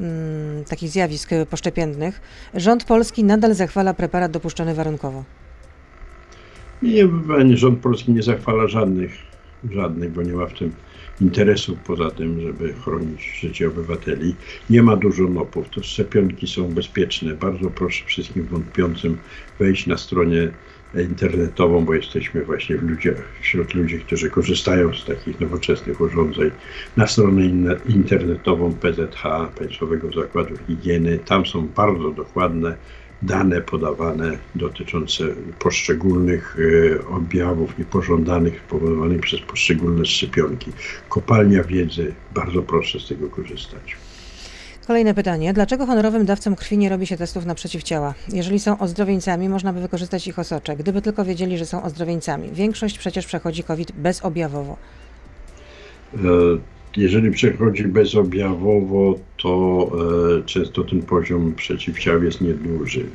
mm, 0.00 0.64
takich 0.64 0.88
zjawisk 0.90 1.31
poszczepiennych, 1.50 2.20
rząd 2.55 2.85
polski 2.85 3.24
nadal 3.24 3.55
zachwala 3.55 3.94
preparat 3.94 4.33
dopuszczony 4.33 4.74
warunkowo? 4.74 5.24
Nie, 6.83 7.09
nie, 7.44 7.57
rząd 7.57 7.81
polski 7.81 8.12
nie 8.12 8.22
zachwala 8.22 8.68
żadnych, 8.68 9.12
żadnych, 9.70 10.12
bo 10.12 10.22
nie 10.22 10.33
ma 10.33 10.46
w 10.46 10.59
tym 10.59 10.72
interesu 11.20 11.76
poza 11.87 12.11
tym, 12.11 12.40
żeby 12.40 12.72
chronić 12.72 13.40
życie 13.40 13.68
obywateli. 13.68 14.35
Nie 14.70 14.83
ma 14.83 14.96
dużo 14.96 15.22
NOP-ów, 15.22 15.68
to 15.68 15.83
szczepionki 15.83 16.46
są 16.46 16.68
bezpieczne. 16.68 17.35
Bardzo 17.35 17.70
proszę 17.70 18.05
wszystkim 18.07 18.46
wątpiącym 18.46 19.18
wejść 19.59 19.87
na 19.87 19.96
stronie 19.96 20.52
internetową, 21.00 21.85
bo 21.85 21.94
jesteśmy 21.94 22.44
właśnie 22.44 22.76
w 22.76 22.83
wśród 23.40 23.74
ludzi, 23.74 24.00
którzy 24.00 24.31
korzystają 24.31 24.94
z 24.94 25.05
takich 25.05 25.40
nowoczesnych 25.40 26.00
urządzeń, 26.00 26.50
na 26.96 27.07
stronę 27.07 27.42
internetową 27.88 28.74
PZH, 28.74 29.22
Państwowego 29.59 30.12
Zakładu 30.12 30.55
Higieny. 30.66 31.18
Tam 31.18 31.46
są 31.46 31.68
bardzo 31.68 32.11
dokładne 32.11 32.76
dane 33.22 33.61
podawane 33.61 34.38
dotyczące 34.55 35.24
poszczególnych 35.59 36.57
e, 36.59 37.07
objawów 37.07 37.78
niepożądanych 37.78 38.62
spowodowanych 38.66 39.20
przez 39.20 39.40
poszczególne 39.40 40.05
szczepionki. 40.05 40.72
Kopalnia 41.09 41.64
wiedzy, 41.64 42.14
bardzo 42.35 42.62
proszę 42.62 43.00
z 43.00 43.09
tego 43.09 43.28
korzystać. 43.28 43.96
Kolejne 44.86 45.14
pytanie. 45.14 45.52
Dlaczego 45.52 45.86
honorowym 45.86 46.24
dawcom 46.24 46.56
krwi 46.56 46.78
nie 46.78 46.88
robi 46.88 47.06
się 47.06 47.16
testów 47.16 47.46
na 47.46 47.54
przeciwciała? 47.54 48.14
Jeżeli 48.32 48.58
są 48.60 48.78
ozdrowieńcami, 48.78 49.48
można 49.48 49.72
by 49.72 49.80
wykorzystać 49.80 50.26
ich 50.26 50.38
osocze, 50.38 50.76
gdyby 50.76 51.02
tylko 51.02 51.24
wiedzieli, 51.24 51.58
że 51.58 51.66
są 51.66 51.82
ozdrowieńcami. 51.82 52.48
Większość 52.52 52.98
przecież 52.98 53.26
przechodzi 53.26 53.62
COVID 53.62 53.92
bezobjawowo. 53.92 54.76
E, 56.14 56.18
jeżeli 56.96 57.30
przechodzi 57.30 57.84
bezobjawowo, 57.84 59.14
to 59.42 59.90
e, 60.38 60.42
często 60.42 60.84
ten 60.84 61.02
poziom 61.02 61.54
przeciwciał 61.54 62.22
jest 62.22 62.40
nieduży. 62.40 63.06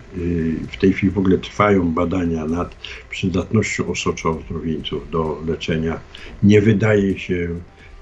W 0.72 0.78
tej 0.78 0.94
chwili 0.94 1.12
w 1.12 1.18
ogóle 1.18 1.38
trwają 1.38 1.92
badania 1.92 2.46
nad 2.46 2.76
przydatnością 3.10 3.88
osocza 3.88 4.30
ozdrowieńców 4.30 5.10
do 5.12 5.42
leczenia. 5.48 6.00
Nie 6.44 6.62
wydaje 6.62 7.20
się 7.20 7.50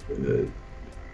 e, 0.09 0.13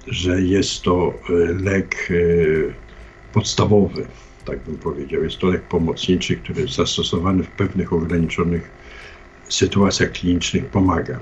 że 0.08 0.42
jest 0.42 0.82
to 0.82 1.14
e, 1.30 1.34
lek 1.64 2.10
e, 2.12 3.34
podstawowy, 3.34 4.06
tak 4.46 4.60
bym 4.60 4.78
powiedział. 4.78 5.24
Jest 5.24 5.38
to 5.38 5.48
lek 5.48 5.62
pomocniczy, 5.62 6.36
który 6.36 6.68
zastosowany 6.68 7.44
w 7.44 7.50
pewnych 7.50 7.94
ograniczonych 7.94 8.72
sytuacjach 9.50 10.12
klinicznych 10.12 10.66
pomaga. 10.66 11.20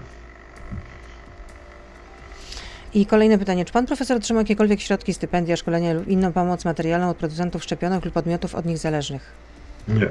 I 2.93 3.05
kolejne 3.05 3.37
pytanie. 3.37 3.65
Czy 3.65 3.73
pan 3.73 3.85
profesor 3.85 4.17
otrzymał 4.17 4.41
jakiekolwiek 4.41 4.81
środki, 4.81 5.13
stypendia, 5.13 5.57
szkolenia 5.57 5.93
lub 5.93 6.07
inną 6.07 6.33
pomoc 6.33 6.65
materialną 6.65 7.09
od 7.09 7.17
producentów 7.17 7.63
szczepionek 7.63 8.05
lub 8.05 8.13
podmiotów 8.13 8.55
od 8.55 8.65
nich 8.65 8.77
zależnych? 8.77 9.31
Nie. 9.87 10.09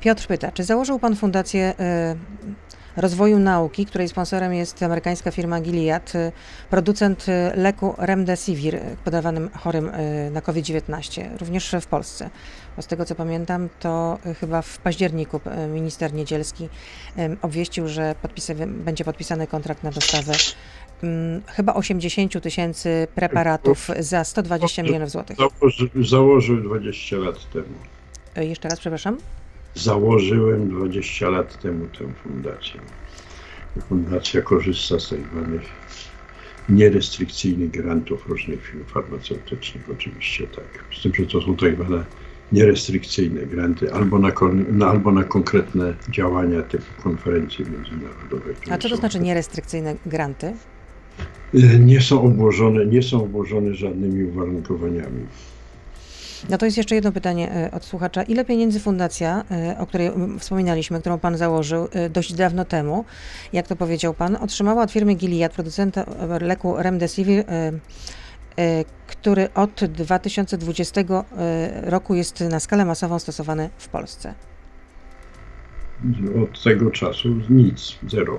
Piotr 0.00 0.26
pyta, 0.26 0.52
czy 0.52 0.64
założył 0.64 0.98
pan 0.98 1.16
fundację 1.16 1.74
y, 1.80 2.69
rozwoju 2.96 3.38
nauki, 3.38 3.86
której 3.86 4.08
sponsorem 4.08 4.54
jest 4.54 4.82
amerykańska 4.82 5.30
firma 5.30 5.60
Gilead, 5.60 6.14
y, 6.14 6.32
producent 6.70 7.26
y, 7.28 7.56
leku 7.56 7.94
Remdesivir 7.98 8.74
y, 8.74 8.96
podawanym 9.04 9.50
chorym 9.58 9.90
na 10.30 10.40
COVID-19, 10.40 11.38
również 11.40 11.74
w 11.80 11.86
Polsce. 11.86 12.30
Bo 12.76 12.82
z 12.82 12.86
tego 12.86 13.04
co 13.04 13.14
pamiętam, 13.14 13.68
to 13.80 14.18
chyba 14.40 14.62
w 14.62 14.78
październiku 14.78 15.40
minister 15.68 16.14
Niedzielski 16.14 16.68
obwieścił, 17.42 17.88
że 17.88 18.14
będzie 18.66 19.04
podpisany 19.04 19.46
kontrakt 19.46 19.82
na 19.82 19.90
dostawę 19.90 20.32
mm, 21.02 21.42
chyba 21.46 21.74
80 21.74 22.42
tysięcy 22.42 23.08
preparatów 23.14 23.88
za 23.98 24.24
120 24.24 24.82
milionów 24.82 25.10
złotych. 25.10 25.36
Założy, 25.36 25.90
założył 26.08 26.62
20 26.62 27.16
lat 27.16 27.50
temu. 27.52 27.74
Jeszcze 28.36 28.68
raz, 28.68 28.80
przepraszam. 28.80 29.18
Założyłem 29.74 30.68
20 30.68 31.30
lat 31.30 31.62
temu 31.62 31.86
tę 31.86 32.12
fundację. 32.22 32.80
Fundacja 33.88 34.42
korzysta 34.42 35.00
z 35.00 35.08
tak 35.08 35.18
zwanych 35.32 35.62
nierestrykcyjnych 36.68 37.70
grantów 37.70 38.28
różnych 38.28 38.66
firm 38.66 38.84
farmaceutycznych, 38.84 39.90
oczywiście 39.92 40.46
tak. 40.46 40.84
Z 40.98 41.02
tym, 41.02 41.14
że 41.14 41.26
to 41.26 41.42
są 41.42 41.56
tak 41.56 41.74
zwane 41.74 42.04
nierestrykcyjne 42.52 43.46
granty 43.46 43.92
albo 43.92 44.18
na, 44.18 44.32
na, 44.68 44.86
albo 44.86 45.12
na 45.12 45.24
konkretne 45.24 45.94
działania 46.08 46.62
typu 46.62 47.02
konferencji 47.02 47.64
międzynarodowej. 47.64 48.54
A 48.70 48.78
co 48.78 48.88
to 48.88 48.96
znaczy 48.96 49.20
nierestrykcyjne 49.20 49.96
granty? 50.06 50.52
Nie 51.80 52.00
są 52.00 52.22
obłożone, 52.22 52.86
nie 52.86 53.02
są 53.02 53.22
obłożone 53.22 53.74
żadnymi 53.74 54.24
uwarunkowaniami. 54.24 55.26
No 56.48 56.58
to 56.58 56.66
jest 56.66 56.76
jeszcze 56.76 56.94
jedno 56.94 57.12
pytanie 57.12 57.52
e, 57.52 57.70
od 57.70 57.84
słuchacza. 57.84 58.22
Ile 58.22 58.44
pieniędzy 58.44 58.80
fundacja, 58.80 59.44
e, 59.50 59.78
o 59.78 59.86
której 59.86 60.10
wspominaliśmy, 60.38 61.00
którą 61.00 61.18
pan 61.18 61.36
założył 61.36 61.88
e, 61.92 62.10
dość 62.10 62.32
dawno 62.32 62.64
temu, 62.64 63.04
jak 63.52 63.68
to 63.68 63.76
powiedział 63.76 64.14
pan, 64.14 64.36
otrzymała 64.36 64.82
od 64.82 64.92
firmy 64.92 65.14
Gilead, 65.14 65.52
producenta 65.52 66.04
leku 66.40 66.74
Remdesivir, 66.76 67.44
który 69.06 69.48
od 69.54 69.84
2020 69.84 71.00
roku 71.82 72.14
jest 72.14 72.40
na 72.40 72.60
skalę 72.60 72.84
masową 72.84 73.18
stosowany 73.18 73.70
w 73.78 73.88
Polsce? 73.88 74.34
Od 76.42 76.62
tego 76.62 76.90
czasu 76.90 77.28
nic, 77.50 77.98
zero. 78.08 78.38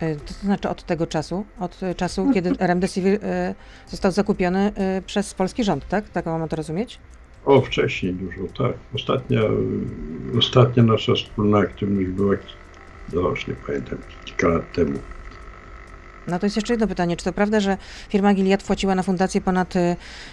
E, 0.00 0.16
to 0.16 0.34
znaczy 0.34 0.68
od 0.68 0.82
tego 0.82 1.06
czasu, 1.06 1.44
od 1.60 1.80
czasu, 1.96 2.30
kiedy 2.34 2.52
Remdesivir 2.68 3.18
e, 3.22 3.54
został 3.88 4.12
zakupiony 4.12 4.72
e, 4.74 5.02
przez 5.02 5.34
polski 5.34 5.64
rząd, 5.64 5.88
tak? 5.88 6.08
Tak 6.08 6.26
mam 6.26 6.48
to 6.48 6.56
rozumieć? 6.56 6.98
O, 7.44 7.60
wcześniej 7.60 8.14
dużo, 8.14 8.52
tak. 8.58 8.72
Ostatnia, 8.94 9.40
ostatnia 10.38 10.82
nasza 10.82 11.14
wspólna 11.14 11.58
aktywność 11.58 12.08
była, 12.08 12.36
no 13.12 13.20
już 13.20 13.46
nie 13.46 13.54
pamiętam, 13.54 13.98
kilka 14.24 14.48
lat 14.48 14.72
temu. 14.72 14.98
No 16.28 16.38
to 16.38 16.46
jest 16.46 16.56
jeszcze 16.56 16.72
jedno 16.72 16.86
pytanie. 16.86 17.16
Czy 17.16 17.24
to 17.24 17.32
prawda, 17.32 17.60
że 17.60 17.76
firma 18.08 18.34
Gilead 18.34 18.62
płaciła 18.62 18.94
na 18.94 19.02
fundację 19.02 19.40
ponad 19.40 19.74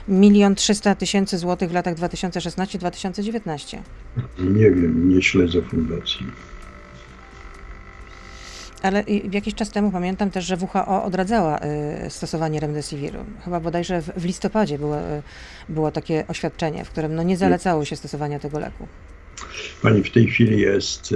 milion 0.07 0.55
trzysta 0.55 0.95
tysięcy 0.95 1.37
złotych 1.37 1.69
w 1.69 1.73
latach 1.73 1.95
2016-2019? 1.95 3.77
Nie 4.39 4.71
wiem, 4.71 5.09
nie 5.09 5.21
śledzę 5.21 5.61
fundacji. 5.61 6.25
Ale 8.87 9.03
jakiś 9.31 9.53
czas 9.55 9.69
temu 9.69 9.91
pamiętam 9.91 10.31
też, 10.31 10.45
że 10.45 10.57
WHO 10.57 11.03
odradzała 11.03 11.59
y, 12.05 12.09
stosowanie 12.09 12.59
remdesiviru. 12.59 13.19
Chyba 13.45 13.59
bodajże 13.59 14.01
w, 14.01 14.25
listopadzie 14.25 14.79
było, 14.79 14.97
y, 14.97 15.21
było 15.69 15.91
takie 15.91 16.23
oświadczenie, 16.27 16.85
w 16.85 16.89
którym 16.89 17.15
no, 17.15 17.23
nie 17.23 17.37
zalecało 17.37 17.85
się 17.85 17.95
stosowania 17.95 18.39
tego 18.39 18.59
leku. 18.59 18.87
Pani 19.81 20.03
w 20.03 20.11
tej 20.11 20.27
chwili 20.27 20.59
jest 20.61 21.11
e, 21.11 21.15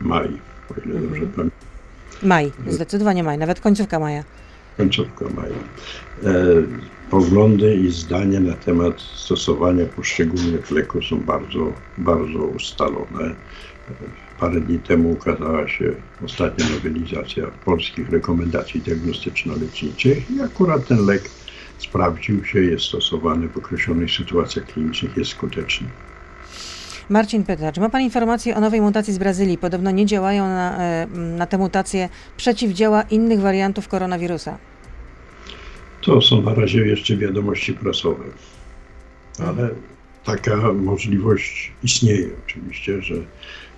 maj, 0.00 0.26
o 0.70 0.80
ile 0.84 0.94
Mhm. 0.94 1.02
dobrze 1.02 1.26
pamiętam. 1.26 1.50
Maj, 2.22 2.52
zdecydowanie 2.68 3.22
maj, 3.22 3.38
nawet 3.38 3.60
końcówka 3.60 3.98
maja. 3.98 4.24
końcówka 4.76 5.24
maja. 5.24 5.54
E, 6.24 6.44
poglądy 7.10 7.74
i 7.74 7.90
zdania 7.92 8.40
na 8.40 8.52
temat 8.54 9.00
stosowania 9.00 9.86
poszczególnych 9.86 10.70
leków 10.70 11.04
są 11.04 11.20
bardzo, 11.20 11.72
bardzo 11.98 12.38
ustalone. 12.38 13.34
Parę 14.42 14.60
dni 14.60 14.78
temu 14.78 15.10
ukazała 15.10 15.68
się 15.68 15.92
ostatnia 16.24 16.64
nowelizacja 16.68 17.46
polskich 17.64 18.10
rekomendacji 18.10 18.80
diagnostyczno-leczniczych 18.80 20.30
i 20.30 20.40
akurat 20.40 20.86
ten 20.86 21.06
lek 21.06 21.22
sprawdził 21.78 22.44
się, 22.44 22.60
jest 22.60 22.84
stosowany 22.84 23.48
w 23.48 23.56
określonych 23.56 24.10
sytuacjach 24.10 24.66
klinicznych, 24.66 25.16
jest 25.16 25.30
skuteczny. 25.30 25.88
Marcin 27.08 27.44
pyta, 27.44 27.72
czy 27.72 27.80
ma 27.80 27.88
Pan 27.88 28.02
informację 28.02 28.56
o 28.56 28.60
nowej 28.60 28.80
mutacji 28.80 29.12
z 29.12 29.18
Brazylii? 29.18 29.58
Podobno 29.58 29.90
nie 29.90 30.06
działają 30.06 30.44
na, 30.44 30.78
e, 30.78 31.06
na 31.16 31.46
tę 31.46 31.58
mutację 31.58 32.08
przeciwdziała 32.36 33.02
innych 33.02 33.40
wariantów 33.40 33.88
koronawirusa. 33.88 34.58
To 36.00 36.20
są 36.20 36.42
na 36.42 36.54
razie 36.54 36.86
jeszcze 36.86 37.16
wiadomości 37.16 37.74
prasowe, 37.74 38.24
ale 39.38 39.70
taka 40.24 40.72
możliwość 40.72 41.72
istnieje 41.82 42.28
oczywiście, 42.46 43.02
że 43.02 43.14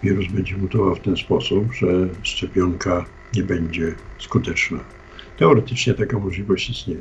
wirus 0.03 0.33
będzie 0.33 0.57
mutował 0.57 0.95
w 0.95 1.01
ten 1.01 1.17
sposób, 1.17 1.73
że 1.73 1.87
szczepionka 2.23 3.05
nie 3.35 3.43
będzie 3.43 3.95
skuteczna. 4.19 4.79
Teoretycznie 5.39 5.95
taka 5.95 6.19
możliwość 6.19 6.71
istnieje. 6.71 7.01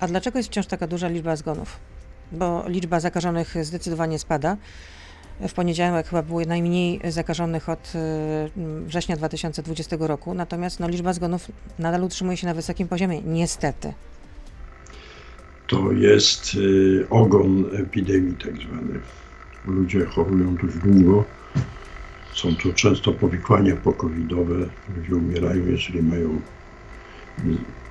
A 0.00 0.06
dlaczego 0.06 0.38
jest 0.38 0.48
wciąż 0.48 0.66
taka 0.66 0.86
duża 0.86 1.08
liczba 1.08 1.36
zgonów? 1.36 1.76
Bo 2.32 2.64
liczba 2.68 3.00
zakażonych 3.00 3.64
zdecydowanie 3.64 4.18
spada. 4.18 4.56
W 5.48 5.52
poniedziałek 5.52 6.08
chyba 6.08 6.22
było 6.22 6.40
najmniej 6.40 7.00
zakażonych 7.08 7.68
od 7.68 7.92
e, 7.94 8.48
września 8.86 9.16
2020 9.16 9.96
roku, 10.00 10.34
natomiast 10.34 10.80
no, 10.80 10.88
liczba 10.88 11.12
zgonów 11.12 11.48
nadal 11.78 12.04
utrzymuje 12.04 12.36
się 12.36 12.46
na 12.46 12.54
wysokim 12.54 12.88
poziomie, 12.88 13.22
niestety. 13.22 13.92
To 15.66 15.92
jest 15.92 16.54
y, 16.54 17.06
ogon 17.10 17.64
epidemii 17.72 18.34
tak 18.34 18.54
zwany. 18.56 19.00
Ludzie 19.66 20.04
chorują 20.04 20.56
dość 20.56 20.76
długo. 20.76 21.24
Są 22.34 22.56
to 22.56 22.72
często 22.72 23.12
powikłania 23.12 23.76
pokowidowe. 23.76 24.54
Ludzie 24.96 25.16
umierają, 25.16 25.66
jeżeli 25.66 26.02
mają 26.02 26.40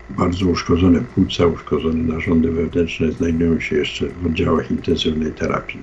bardzo 0.09 0.45
uszkodzone 0.45 1.01
płuca, 1.01 1.47
uszkodzone 1.47 2.13
narządy 2.13 2.51
wewnętrzne, 2.51 3.11
znajdują 3.11 3.59
się 3.59 3.75
jeszcze 3.75 4.07
w 4.07 4.25
oddziałach 4.25 4.71
intensywnej 4.71 5.31
terapii. 5.31 5.81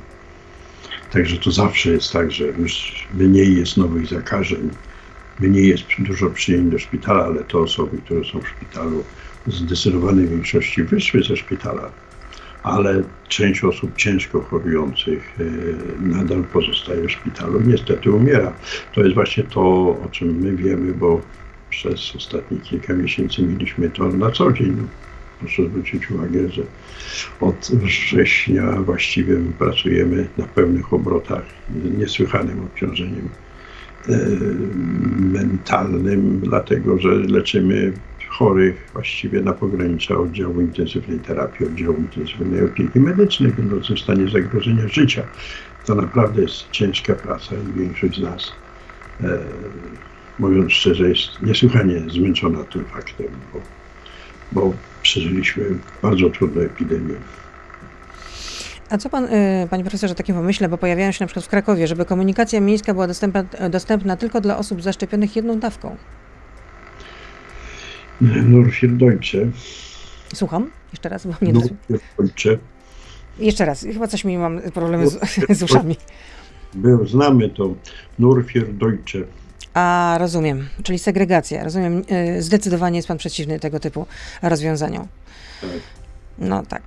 Także 1.11 1.37
to 1.37 1.51
zawsze 1.51 1.91
jest 1.91 2.13
tak, 2.13 2.31
że 2.31 2.45
już 2.45 3.07
mniej 3.15 3.57
jest 3.57 3.77
nowych 3.77 4.07
zakażeń, 4.07 4.71
mniej 5.43 5.69
jest 5.69 5.85
dużo 5.99 6.31
przyjęć 6.31 6.73
do 6.73 6.79
szpitala, 6.79 7.25
ale 7.25 7.45
te 7.45 7.59
osoby, 7.59 7.99
które 8.05 8.25
są 8.25 8.41
w 8.41 8.49
szpitalu, 8.49 9.05
w 9.47 9.53
zdecydowanej 9.53 10.29
większości 10.29 10.83
wyszły 10.83 11.23
ze 11.23 11.37
szpitala, 11.37 11.91
ale 12.63 13.03
część 13.29 13.65
osób 13.65 13.97
ciężko 13.97 14.41
chorujących 14.41 15.39
e, 15.41 15.45
nadal 16.03 16.45
pozostaje 16.45 17.09
w 17.09 17.11
szpitalu. 17.11 17.61
Niestety 17.61 18.11
umiera. 18.11 18.53
To 18.95 19.01
jest 19.01 19.15
właśnie 19.15 19.43
to, 19.43 19.61
o 20.05 20.09
czym 20.11 20.41
my 20.41 20.57
wiemy, 20.57 20.95
bo 20.95 21.21
przez 21.71 22.17
ostatnie 22.17 22.59
kilka 22.59 22.95
miesięcy 22.95 23.43
mieliśmy 23.43 23.91
to 23.91 24.09
na 24.09 24.31
co 24.31 24.53
dzień. 24.53 24.77
No, 24.77 24.85
Proszę 25.43 25.67
zwrócić 25.67 26.11
uwagę, 26.11 26.49
że 26.49 26.63
od 27.41 27.71
września 27.73 28.73
właściwie 28.73 29.35
my 29.35 29.53
pracujemy 29.53 30.29
na 30.39 30.47
pełnych 30.47 30.93
obrotach, 30.93 31.45
niesłychanym 31.99 32.61
obciążeniem 32.61 33.29
mentalnym, 35.33 36.41
dlatego 36.41 36.99
że 36.99 37.09
leczymy 37.09 37.93
chorych 38.29 38.91
właściwie 38.93 39.41
na 39.41 39.53
pogranicza 39.53 40.17
oddziału 40.17 40.61
intensywnej 40.61 41.19
terapii, 41.19 41.67
oddziału 41.67 41.97
intensywnej 41.97 42.65
opieki 42.65 43.01
medycznej, 43.01 43.53
będących 43.53 43.97
w 43.97 44.01
stanie 44.01 44.29
zagrożenia 44.29 44.89
życia. 44.89 45.23
To 45.87 45.95
naprawdę 45.95 46.43
jest 46.43 46.71
ciężka 46.71 47.15
praca 47.15 47.55
i 47.57 47.79
większość 47.79 48.19
z 48.19 48.23
nas, 48.23 48.53
e, 49.21 49.39
mówiąc 50.39 50.73
szczerze, 50.73 51.09
jest 51.09 51.43
niesłychanie 51.43 52.03
zmęczona 52.09 52.65
tym 52.65 52.85
faktem, 52.85 53.27
bo, 53.53 53.61
bo 54.53 54.75
przeżyliśmy 55.03 55.65
bardzo 56.03 56.31
trudną 56.31 56.61
epidemię. 56.61 57.15
A 58.93 58.99
co 58.99 59.11
pan, 59.11 59.25
y, 59.25 59.67
panie 59.71 59.85
profesorze, 59.85 60.13
o 60.13 60.15
takim 60.15 60.35
pomyśle, 60.35 60.69
bo 60.69 60.79
pojawiają 60.79 61.13
się 61.13 61.25
na 61.25 61.27
przykład 61.27 61.45
w 61.45 61.49
Krakowie, 61.49 61.87
żeby 61.87 62.05
komunikacja 62.05 62.61
miejska 62.61 62.93
była 62.95 63.07
dostępna, 63.07 63.45
dostępna 63.71 64.17
tylko 64.17 64.41
dla 64.41 64.59
osób 64.59 64.83
zaszczepionych 64.83 65.37
jedną 65.37 65.59
dawką? 65.59 65.97
Norfir 68.21 68.91
Deutsche, 68.91 69.39
Słucham? 70.35 70.71
Jeszcze 70.93 71.09
raz, 71.09 71.27
bo 71.27 71.35
mnie 71.41 71.53
dosłu- 71.53 71.75
Norfir 71.89 72.09
Deutsche 72.19 72.59
Jeszcze 73.39 73.65
raz, 73.65 73.81
chyba 73.93 74.07
coś 74.09 74.25
mi 74.25 74.39
mam 74.39 74.61
problemy 74.61 75.07
z, 75.09 75.19
z 75.59 75.63
uszami. 75.63 75.97
był, 76.75 77.07
znamy 77.07 77.49
to, 77.51 77.75
Norfir 78.19 78.75
Deutsche. 78.75 79.19
A, 79.75 80.17
rozumiem, 80.19 80.69
czyli 80.83 80.99
segregacja. 80.99 81.65
Rozumiem, 81.65 82.03
y, 82.39 82.43
zdecydowanie 82.43 82.97
jest 82.99 83.09
pan 83.09 83.19
przeciwny 83.19 83.61
tego 83.61 83.81
typu 83.81 84.07
rozwiązaniom. 84.43 85.07
Tak. 85.61 85.71
No 86.39 86.63
tak. 86.63 86.83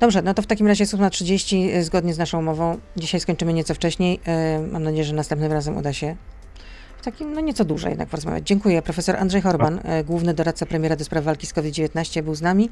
Dobrze, 0.00 0.22
no 0.22 0.34
to 0.34 0.42
w 0.42 0.46
takim 0.46 0.66
razie 0.66 0.82
jest 0.82 0.94
8.30 0.94 1.76
y, 1.76 1.84
zgodnie 1.84 2.14
z 2.14 2.18
naszą 2.18 2.38
umową. 2.38 2.78
Dzisiaj 2.96 3.20
skończymy 3.20 3.52
nieco 3.52 3.74
wcześniej. 3.74 4.20
Y, 4.64 4.72
Mam 4.72 4.82
nadzieję, 4.82 5.04
że 5.04 5.14
następnym 5.14 5.52
razem 5.52 5.76
uda 5.76 5.92
się 5.92 6.16
w 6.98 7.02
takim, 7.04 7.32
no 7.32 7.40
nieco 7.40 7.64
dłużej 7.64 7.90
jednak 7.90 8.08
porozmawiać. 8.08 8.46
Dziękuję. 8.46 8.82
Profesor 8.82 9.16
Andrzej 9.16 9.42
Horban, 9.42 9.78
y, 9.78 10.04
główny 10.04 10.34
doradca 10.34 10.66
premiera 10.66 10.96
do 10.96 11.04
spraw 11.04 11.24
walki 11.24 11.46
z 11.46 11.52
COVID-19 11.52 12.22
był 12.22 12.34
z 12.34 12.42
nami. 12.42 12.70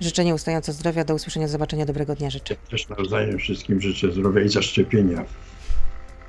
Życzenie 0.00 0.34
ustająco 0.34 0.72
zdrowia. 0.72 1.04
Do 1.04 1.14
usłyszenia, 1.14 1.46
do 1.46 1.52
zobaczenia. 1.52 1.86
Dobrego 1.86 2.14
dnia 2.14 2.30
życzę. 2.30 2.56
Też 2.70 2.88
nawzajem 2.88 3.38
wszystkim 3.38 3.80
życzę 3.80 4.12
zdrowia 4.12 4.42
i 4.42 4.48
zaszczepienia. 4.48 5.24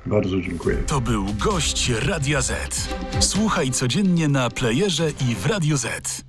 Bardzo 0.06 0.40
dziękuję. 0.40 0.76
To 0.76 1.00
był 1.00 1.24
gość 1.38 1.88
Radia 1.88 2.40
Z. 2.42 2.88
Słuchaj 3.20 3.70
codziennie 3.70 4.28
na 4.28 4.50
playerze 4.50 5.10
i 5.10 5.34
w 5.34 5.46
Radio 5.46 5.76
Z. 5.76 6.24